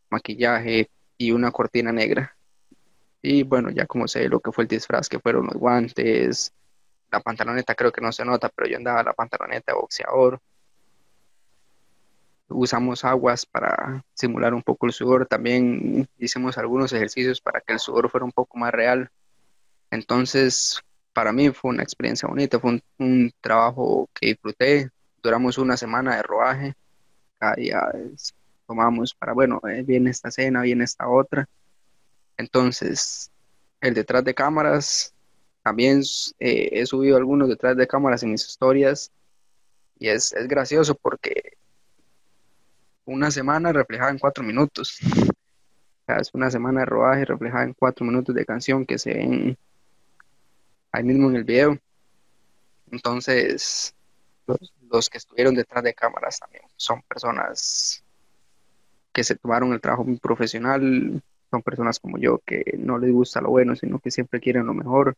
maquillaje 0.10 0.90
y 1.18 1.32
una 1.32 1.52
cortina 1.52 1.92
negra. 1.92 2.38
Y 3.22 3.44
bueno, 3.44 3.70
ya 3.70 3.86
como 3.86 4.08
sé 4.08 4.30
lo 4.30 4.40
que 4.40 4.54
fue 4.54 4.64
el 4.64 4.70
disfraz, 4.70 5.10
que 5.10 5.20
fueron 5.20 5.48
los 5.48 5.56
guantes, 5.56 6.54
la 7.12 7.20
pantaloneta 7.20 7.76
creo 7.76 7.92
que 7.92 8.00
no 8.00 8.14
se 8.14 8.24
nota, 8.24 8.48
pero 8.48 8.70
yo 8.70 8.78
andaba 8.78 9.04
la 9.04 9.12
pantaloneta 9.12 9.74
boxeador. 9.74 10.40
Usamos 12.54 13.04
aguas 13.04 13.46
para 13.46 14.04
simular 14.14 14.54
un 14.54 14.64
poco 14.64 14.86
el 14.86 14.94
sudor. 14.94 15.26
También 15.26 16.08
hicimos 16.18 16.58
algunos 16.58 16.94
ejercicios 16.94 17.42
para 17.42 17.62
que 17.62 17.74
el 17.74 17.80
sudor 17.80 18.10
fuera 18.10 18.26
un 18.26 18.32
poco 18.32 18.58
más 18.58 18.72
real. 18.72 19.10
Entonces, 19.92 20.82
para 21.14 21.32
mí 21.32 21.52
fue 21.52 21.72
una 21.72 21.84
experiencia 21.84 22.28
bonita, 22.28 22.60
fue 22.60 22.82
un, 23.00 23.34
trabajo 23.42 24.10
que 24.14 24.28
disfruté. 24.28 24.90
Duramos 25.22 25.58
una 25.58 25.78
semana 25.78 26.16
de 26.16 26.24
rodaje. 26.24 26.74
Cada 27.40 27.56
día 27.56 27.92
tomamos 28.68 29.14
para, 29.14 29.34
bueno, 29.34 29.62
eh, 29.70 29.84
viene 29.84 30.10
esta 30.10 30.32
cena, 30.32 30.62
viene 30.62 30.84
esta 30.84 31.08
otra. 31.08 31.48
Entonces, 32.38 33.32
el 33.82 33.94
detrás 33.94 34.24
de 34.24 34.34
cámaras, 34.34 35.14
también 35.62 36.02
eh, 36.40 36.70
he 36.72 36.86
subido 36.86 37.18
algunos 37.18 37.50
detrás 37.50 37.78
de 37.78 37.88
cámaras 37.88 38.24
en 38.24 38.32
mis 38.32 38.46
historias 38.46 39.12
y 40.04 40.10
es, 40.10 40.34
gracioso 40.48 40.96
porque 40.96 41.54
una 43.06 43.32
semana 43.32 43.72
reflejada 43.74 44.12
en 44.12 44.20
cuatro 44.20 44.44
minutos. 44.44 45.00
es 46.08 46.34
una 46.34 46.50
semana 46.50 46.82
de 46.82 46.86
rodaje 46.86 47.26
reflejada 47.26 47.64
en 47.64 47.74
cuatro 47.74 48.06
minutos 48.06 48.34
de 48.36 48.46
canción 48.46 48.86
que 48.86 48.98
se 48.98 49.14
ven 49.14 49.58
ahí 50.92 51.04
mismo 51.04 51.30
en 51.30 51.36
el 51.36 51.44
video. 51.44 51.78
Entonces, 52.92 53.96
los, 54.90 55.10
que 55.10 55.18
estuvieron 55.18 55.56
detrás 55.56 55.84
de 55.84 55.94
cámaras 55.94 56.40
también 56.40 56.64
son 56.76 57.02
personas 57.04 58.04
que 59.12 59.24
se 59.24 59.36
tomaron 59.36 59.74
el 59.74 59.82
trabajo 59.82 60.04
muy 60.04 60.18
profesional, 60.18 61.22
son 61.50 61.62
personas 61.62 62.00
como 62.00 62.18
yo 62.18 62.40
que 62.46 62.76
no 62.78 62.98
les 62.98 63.12
gusta 63.12 63.42
lo 63.42 63.50
bueno, 63.50 63.76
sino 63.76 64.00
que 64.00 64.12
siempre 64.12 64.40
quieren 64.40 64.66
lo 64.66 64.74
mejor. 64.74 65.16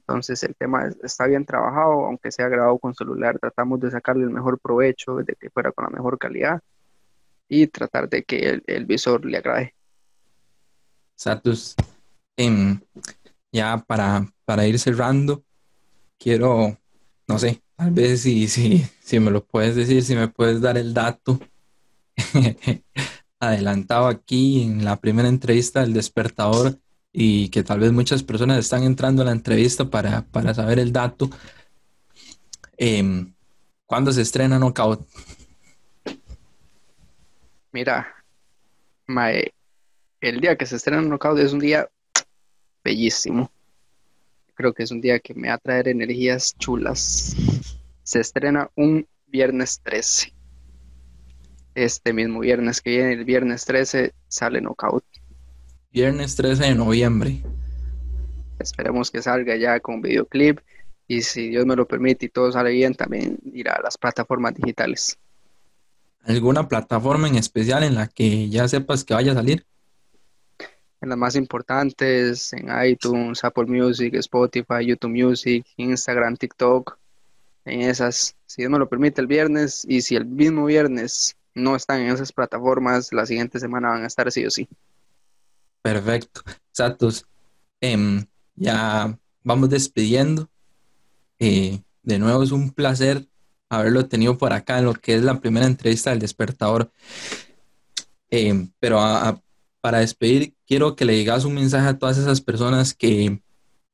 Entonces 0.00 0.42
el 0.42 0.54
tema 0.54 0.90
está 1.02 1.26
bien 1.26 1.46
trabajado, 1.46 2.06
aunque 2.06 2.30
sea 2.30 2.48
grabado 2.48 2.78
con 2.78 2.94
celular, 2.94 3.38
tratamos 3.38 3.80
de 3.80 3.90
sacarle 3.90 4.24
el 4.24 4.30
mejor 4.30 4.58
provecho, 4.58 5.16
de 5.16 5.34
que 5.34 5.50
fuera 5.50 5.72
con 5.72 5.84
la 5.84 5.90
mejor 5.90 6.18
calidad 6.18 6.60
y 7.48 7.66
tratar 7.66 8.08
de 8.08 8.24
que 8.24 8.60
el, 8.66 8.86
visor 8.86 9.24
le 9.24 9.38
agrade. 9.38 9.74
Satus, 11.14 11.74
em, 12.36 12.80
ya 13.52 13.78
para, 13.86 14.26
para 14.44 14.66
ir 14.66 14.78
cerrando, 14.78 15.44
quiero, 16.18 16.76
no 17.28 17.38
sé, 17.38 17.62
tal 17.76 17.90
vez 17.90 18.22
si, 18.22 18.48
si, 18.48 18.84
si 19.00 19.20
me 19.20 19.30
lo 19.30 19.44
puedes 19.44 19.76
decir, 19.76 20.02
si 20.02 20.14
me 20.14 20.28
puedes 20.28 20.60
dar 20.60 20.76
el 20.76 20.92
dato 20.92 21.38
adelantado 23.40 24.06
aquí 24.06 24.62
en 24.62 24.84
la 24.84 24.96
primera 24.96 25.28
entrevista 25.28 25.80
del 25.80 25.92
despertador 25.92 26.78
y 27.12 27.48
que 27.50 27.62
tal 27.62 27.78
vez 27.78 27.92
muchas 27.92 28.22
personas 28.24 28.58
están 28.58 28.82
entrando 28.82 29.22
a 29.22 29.26
la 29.26 29.32
entrevista 29.32 29.88
para, 29.88 30.26
saber 30.54 30.80
el 30.80 30.92
dato. 30.92 31.30
Eh, 32.76 33.26
¿Cuándo 33.86 34.10
se 34.12 34.22
estrena 34.22 34.58
Knockout? 34.58 35.06
Mira, 37.74 38.06
el 40.20 40.40
día 40.40 40.56
que 40.56 40.64
se 40.64 40.76
estrena 40.76 41.02
Knockout 41.02 41.40
es 41.40 41.52
un 41.52 41.58
día 41.58 41.88
bellísimo. 42.84 43.50
Creo 44.54 44.72
que 44.72 44.84
es 44.84 44.92
un 44.92 45.00
día 45.00 45.18
que 45.18 45.34
me 45.34 45.48
va 45.48 45.54
a 45.54 45.58
traer 45.58 45.88
energías 45.88 46.54
chulas. 46.56 47.34
Se 48.04 48.20
estrena 48.20 48.70
un 48.76 49.08
viernes 49.26 49.80
13. 49.82 50.32
Este 51.74 52.12
mismo 52.12 52.38
viernes 52.38 52.80
que 52.80 52.90
viene, 52.90 53.14
el 53.14 53.24
viernes 53.24 53.64
13, 53.64 54.14
sale 54.28 54.60
Knockout. 54.60 55.04
Viernes 55.90 56.36
13 56.36 56.66
de 56.66 56.74
noviembre. 56.76 57.42
Esperemos 58.60 59.10
que 59.10 59.20
salga 59.20 59.56
ya 59.56 59.80
con 59.80 60.00
videoclip 60.00 60.60
y 61.08 61.22
si 61.22 61.48
Dios 61.48 61.66
me 61.66 61.74
lo 61.74 61.88
permite 61.88 62.26
y 62.26 62.28
todo 62.28 62.52
sale 62.52 62.70
bien, 62.70 62.94
también 62.94 63.36
irá 63.52 63.72
a 63.72 63.82
las 63.82 63.98
plataformas 63.98 64.54
digitales. 64.54 65.18
¿Alguna 66.26 66.68
plataforma 66.68 67.28
en 67.28 67.36
especial 67.36 67.82
en 67.82 67.94
la 67.94 68.08
que 68.08 68.48
ya 68.48 68.66
sepas 68.66 69.04
que 69.04 69.14
vaya 69.14 69.32
a 69.32 69.36
salir? 69.36 69.66
En 71.00 71.10
las 71.10 71.18
más 71.18 71.36
importantes, 71.36 72.52
en 72.54 72.68
iTunes, 72.86 73.44
Apple 73.44 73.66
Music, 73.66 74.14
Spotify, 74.14 74.86
YouTube 74.86 75.10
Music, 75.10 75.66
Instagram, 75.76 76.36
TikTok, 76.36 76.98
en 77.66 77.82
esas, 77.82 78.36
si 78.46 78.62
Dios 78.62 78.70
me 78.70 78.78
lo 78.78 78.88
permite, 78.88 79.20
el 79.20 79.26
viernes 79.26 79.84
y 79.86 80.00
si 80.00 80.16
el 80.16 80.24
mismo 80.24 80.64
viernes 80.64 81.36
no 81.54 81.76
están 81.76 82.00
en 82.00 82.12
esas 82.12 82.32
plataformas, 82.32 83.12
la 83.12 83.26
siguiente 83.26 83.60
semana 83.60 83.90
van 83.90 84.04
a 84.04 84.06
estar 84.06 84.30
sí 84.32 84.46
o 84.46 84.50
sí. 84.50 84.68
Perfecto. 85.82 86.40
Satos, 86.72 87.26
em, 87.80 88.24
ya 88.54 89.18
vamos 89.42 89.68
despidiendo. 89.68 90.48
Eh, 91.38 91.82
de 92.02 92.18
nuevo 92.18 92.42
es 92.42 92.52
un 92.52 92.70
placer 92.70 93.26
haberlo 93.68 94.06
tenido 94.06 94.38
por 94.38 94.52
acá 94.52 94.78
en 94.78 94.86
lo 94.86 94.94
que 94.94 95.14
es 95.14 95.22
la 95.22 95.40
primera 95.40 95.66
entrevista 95.66 96.10
del 96.10 96.18
despertador. 96.18 96.90
Em, 98.30 98.70
pero 98.80 99.00
para 99.80 99.98
despedir, 99.98 100.54
quiero 100.66 100.96
que 100.96 101.04
le 101.04 101.14
digas 101.14 101.44
un 101.44 101.54
mensaje 101.54 101.88
a 101.88 101.98
todas 101.98 102.18
esas 102.18 102.40
personas 102.40 102.94
que, 102.94 103.40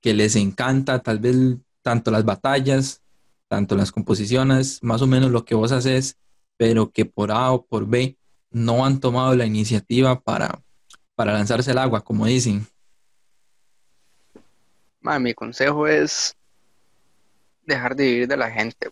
que 0.00 0.14
les 0.14 0.36
encanta 0.36 1.00
tal 1.00 1.18
vez 1.18 1.36
tanto 1.82 2.10
las 2.10 2.24
batallas, 2.24 3.02
tanto 3.48 3.74
las 3.76 3.90
composiciones, 3.92 4.82
más 4.82 5.02
o 5.02 5.06
menos 5.06 5.30
lo 5.30 5.44
que 5.44 5.54
vos 5.54 5.72
haces 5.72 6.16
pero 6.60 6.90
que 6.90 7.06
por 7.06 7.32
A 7.32 7.52
o 7.52 7.64
por 7.64 7.86
B 7.86 8.18
no 8.50 8.84
han 8.84 9.00
tomado 9.00 9.34
la 9.34 9.46
iniciativa 9.46 10.20
para, 10.20 10.60
para 11.14 11.32
lanzarse 11.32 11.70
al 11.70 11.78
agua, 11.78 12.02
como 12.02 12.26
dicen. 12.26 12.66
mi 15.00 15.32
consejo 15.32 15.86
es 15.86 16.36
dejar 17.64 17.96
de 17.96 18.04
vivir 18.04 18.28
de 18.28 18.36
la 18.36 18.50
gente. 18.50 18.90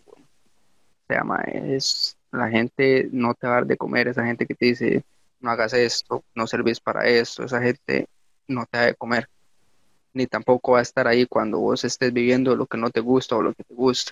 O 1.09 1.13
sea, 1.13 1.23
es, 1.53 2.17
la 2.31 2.49
gente 2.49 3.09
no 3.11 3.33
te 3.33 3.47
va 3.47 3.53
a 3.53 3.55
dar 3.57 3.65
de 3.65 3.77
comer, 3.77 4.07
esa 4.07 4.25
gente 4.25 4.45
que 4.45 4.55
te 4.55 4.65
dice 4.67 5.03
no 5.39 5.51
hagas 5.51 5.73
esto, 5.73 6.23
no 6.35 6.47
servís 6.47 6.79
para 6.79 7.07
esto, 7.07 7.45
esa 7.45 7.61
gente 7.61 8.07
no 8.47 8.65
te 8.65 8.77
da 8.77 8.85
de 8.87 8.95
comer. 8.95 9.27
Ni 10.13 10.27
tampoco 10.27 10.73
va 10.73 10.79
a 10.79 10.81
estar 10.81 11.07
ahí 11.07 11.25
cuando 11.25 11.59
vos 11.59 11.83
estés 11.85 12.11
viviendo 12.11 12.55
lo 12.55 12.65
que 12.67 12.77
no 12.77 12.89
te 12.89 12.99
gusta 12.99 13.37
o 13.37 13.41
lo 13.41 13.53
que 13.53 13.63
te 13.63 13.73
gusta. 13.73 14.11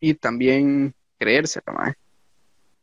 Y 0.00 0.14
también 0.14 0.94
creerse, 1.18 1.60
mae 1.66 1.94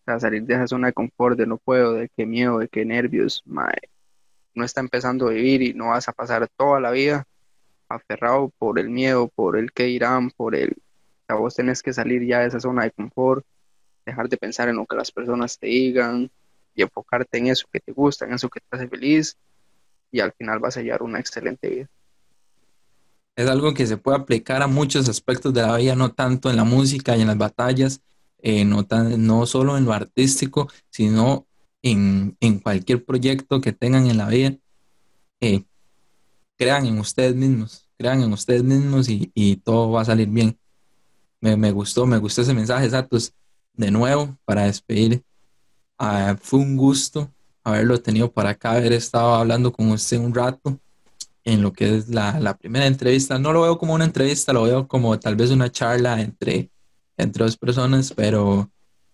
sea, 0.05 0.19
salir 0.19 0.43
de 0.43 0.53
esa 0.55 0.67
zona 0.67 0.87
de 0.87 0.93
confort, 0.93 1.37
de 1.37 1.47
no 1.47 1.57
puedo, 1.57 1.93
de 1.93 2.09
qué 2.09 2.25
miedo, 2.25 2.59
de 2.59 2.67
qué 2.67 2.85
nervios, 2.85 3.41
mae, 3.45 3.77
no 4.53 4.65
está 4.65 4.81
empezando 4.81 5.27
a 5.27 5.31
vivir 5.31 5.61
y 5.61 5.73
no 5.73 5.87
vas 5.87 6.07
a 6.07 6.13
pasar 6.13 6.47
toda 6.57 6.79
la 6.79 6.91
vida 6.91 7.25
aferrado 7.89 8.49
por 8.57 8.79
el 8.79 8.89
miedo, 8.89 9.27
por 9.27 9.57
el 9.57 9.71
que 9.71 9.89
irán, 9.89 10.31
por 10.31 10.55
el... 10.55 10.75
Vos 11.29 11.55
tenés 11.55 11.81
que 11.81 11.93
salir 11.93 12.25
ya 12.25 12.39
de 12.39 12.47
esa 12.47 12.59
zona 12.59 12.83
de 12.83 12.91
confort, 12.91 13.45
dejar 14.05 14.29
de 14.29 14.37
pensar 14.37 14.69
en 14.69 14.75
lo 14.75 14.85
que 14.85 14.95
las 14.95 15.11
personas 15.11 15.57
te 15.57 15.67
digan 15.67 16.29
y 16.75 16.81
enfocarte 16.81 17.37
en 17.37 17.47
eso 17.47 17.67
que 17.71 17.79
te 17.79 17.91
gusta, 17.91 18.25
en 18.25 18.33
eso 18.33 18.49
que 18.49 18.59
te 18.59 18.75
hace 18.75 18.87
feliz 18.87 19.37
y 20.11 20.19
al 20.19 20.31
final 20.33 20.59
vas 20.59 20.77
a 20.77 20.81
hallar 20.81 21.01
una 21.01 21.19
excelente 21.19 21.69
vida. 21.69 21.89
Es 23.35 23.49
algo 23.49 23.73
que 23.73 23.87
se 23.87 23.97
puede 23.97 24.17
aplicar 24.17 24.61
a 24.61 24.67
muchos 24.67 25.09
aspectos 25.09 25.53
de 25.53 25.61
la 25.61 25.77
vida, 25.77 25.95
no 25.95 26.11
tanto 26.11 26.51
en 26.51 26.55
la 26.55 26.63
música 26.63 27.17
y 27.17 27.21
en 27.21 27.27
las 27.27 27.37
batallas, 27.37 28.01
eh, 28.37 28.63
no, 28.63 28.85
no 29.17 29.45
solo 29.47 29.77
en 29.77 29.85
lo 29.85 29.93
artístico, 29.93 30.69
sino 30.91 31.47
en, 31.81 32.59
cualquier 32.61 33.03
proyecto 33.03 33.59
que 33.59 33.73
tengan 33.73 34.07
en 34.07 34.17
la 34.17 34.27
vida. 34.27 34.55
Eh, 35.41 35.63
crean 36.57 36.85
en 36.85 36.99
ustedes 36.99 37.35
mismos, 37.35 37.89
crean 37.97 38.21
en 38.21 38.31
ustedes 38.31 38.63
mismos 38.63 39.07
y, 39.09 39.55
todo 39.57 39.91
va 39.91 40.01
a 40.01 40.05
salir 40.05 40.29
bien. 40.29 40.57
Me, 41.43 41.71
gustó, 41.71 42.05
me 42.05 42.17
gustó 42.17 42.41
ese 42.41 42.53
mensaje, 42.53 42.89
Satos. 42.89 43.33
De 43.73 43.91
nuevo, 43.91 44.37
para 44.45 44.63
despedir, 44.63 45.23
ah, 45.97 46.37
fue 46.39 46.59
un 46.59 46.77
gusto 46.77 47.29
haberlo 47.63 47.99
tenido 48.01 48.31
para 48.31 48.51
acá, 48.51 48.71
haber 48.71 48.93
estado 48.93 49.33
hablando 49.33 49.71
con 49.71 49.89
usted 49.91 50.17
un 50.19 50.33
rato 50.33 50.79
en 51.43 51.61
lo 51.61 51.73
que 51.73 51.97
es 51.97 52.09
la, 52.09 52.39
la, 52.39 52.55
primera 52.55 52.85
entrevista. 52.85 53.39
No 53.39 53.51
lo 53.51 53.63
veo 53.63 53.77
como 53.77 53.93
una 53.93 54.05
entrevista, 54.05 54.53
lo 54.53 54.63
veo 54.63 54.87
como 54.87 55.19
tal 55.19 55.35
vez 55.35 55.49
una 55.49 55.71
charla 55.71 56.21
entre 56.21 56.69
entre 57.17 57.43
dos 57.43 57.57
personas, 57.57 58.13
pero 58.13 58.71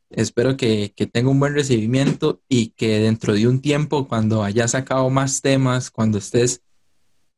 espero 0.09 0.57
que, 0.57 0.93
tenga 1.11 1.29
un 1.29 1.39
buen 1.39 1.53
recibimiento 1.53 2.41
y 2.47 2.69
que 2.69 2.99
dentro 2.99 3.33
de 3.33 3.47
un 3.47 3.61
tiempo, 3.61 4.07
cuando 4.07 4.43
hayas 4.43 4.71
sacado 4.71 5.09
más 5.09 5.41
temas, 5.41 5.89
cuando 5.91 6.17
estés 6.17 6.61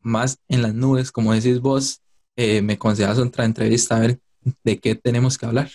más 0.02 0.40
en 0.48 0.62
las 0.62 0.74
nubes, 0.74 1.12
como 1.12 1.34
decís 1.34 1.60
vos, 1.60 2.02
eh, 2.36 2.62
me 2.62 2.78
concedas 2.78 3.20
otra 3.20 3.46
entrevista 3.46 3.98
a 3.98 4.00
ver 4.00 4.20
de 4.64 4.80
qué 4.80 4.96
tenemos 4.96 5.38
que 5.38 5.46
hablar. 5.46 5.70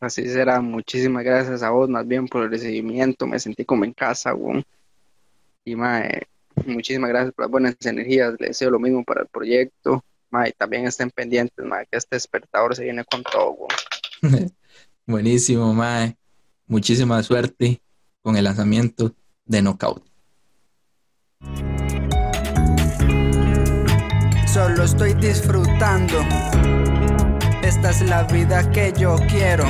Así 0.00 0.28
será, 0.28 0.60
muchísimas 0.60 1.24
gracias 1.24 1.62
a 1.62 1.70
vos 1.70 1.88
más 1.88 2.06
bien 2.06 2.28
por 2.28 2.44
el 2.44 2.50
recibimiento, 2.50 3.26
me 3.26 3.38
sentí 3.38 3.64
como 3.64 3.84
en 3.84 3.92
casa, 3.92 4.34
y 5.64 5.76
muchísimas 6.66 7.08
gracias 7.10 7.32
por 7.34 7.46
las 7.46 7.50
buenas 7.50 7.76
energías, 7.80 8.34
le 8.38 8.48
deseo 8.48 8.70
lo 8.70 8.78
mismo 8.78 9.02
para 9.02 9.22
el 9.22 9.28
proyecto, 9.28 10.04
y 10.46 10.52
también 10.52 10.86
estén 10.86 11.10
pendientes, 11.10 11.64
que 11.90 11.96
este 11.96 12.16
despertador 12.16 12.74
se 12.76 12.84
viene 12.84 13.04
con 13.04 13.22
todo. 13.22 13.66
Buenísimo, 15.06 15.72
mae. 15.72 16.16
Muchísima 16.66 17.22
suerte 17.22 17.80
con 18.20 18.36
el 18.36 18.44
lanzamiento 18.44 19.14
de 19.44 19.62
Knockout. 19.62 20.14
solo 24.54 24.84
estoy 24.84 25.12
disfrutando. 25.14 26.20
Esta 27.64 27.88
es 27.88 28.02
la 28.02 28.24
vida 28.24 28.70
que 28.72 28.92
yo 28.92 29.16
quiero. 29.26 29.64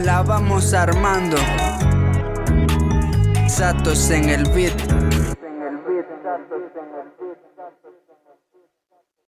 La 0.00 0.20
vamos 0.26 0.74
armando. 0.74 1.36
Satos 3.46 4.10
en 4.10 4.28
el 4.28 4.50
beat. 4.50 4.74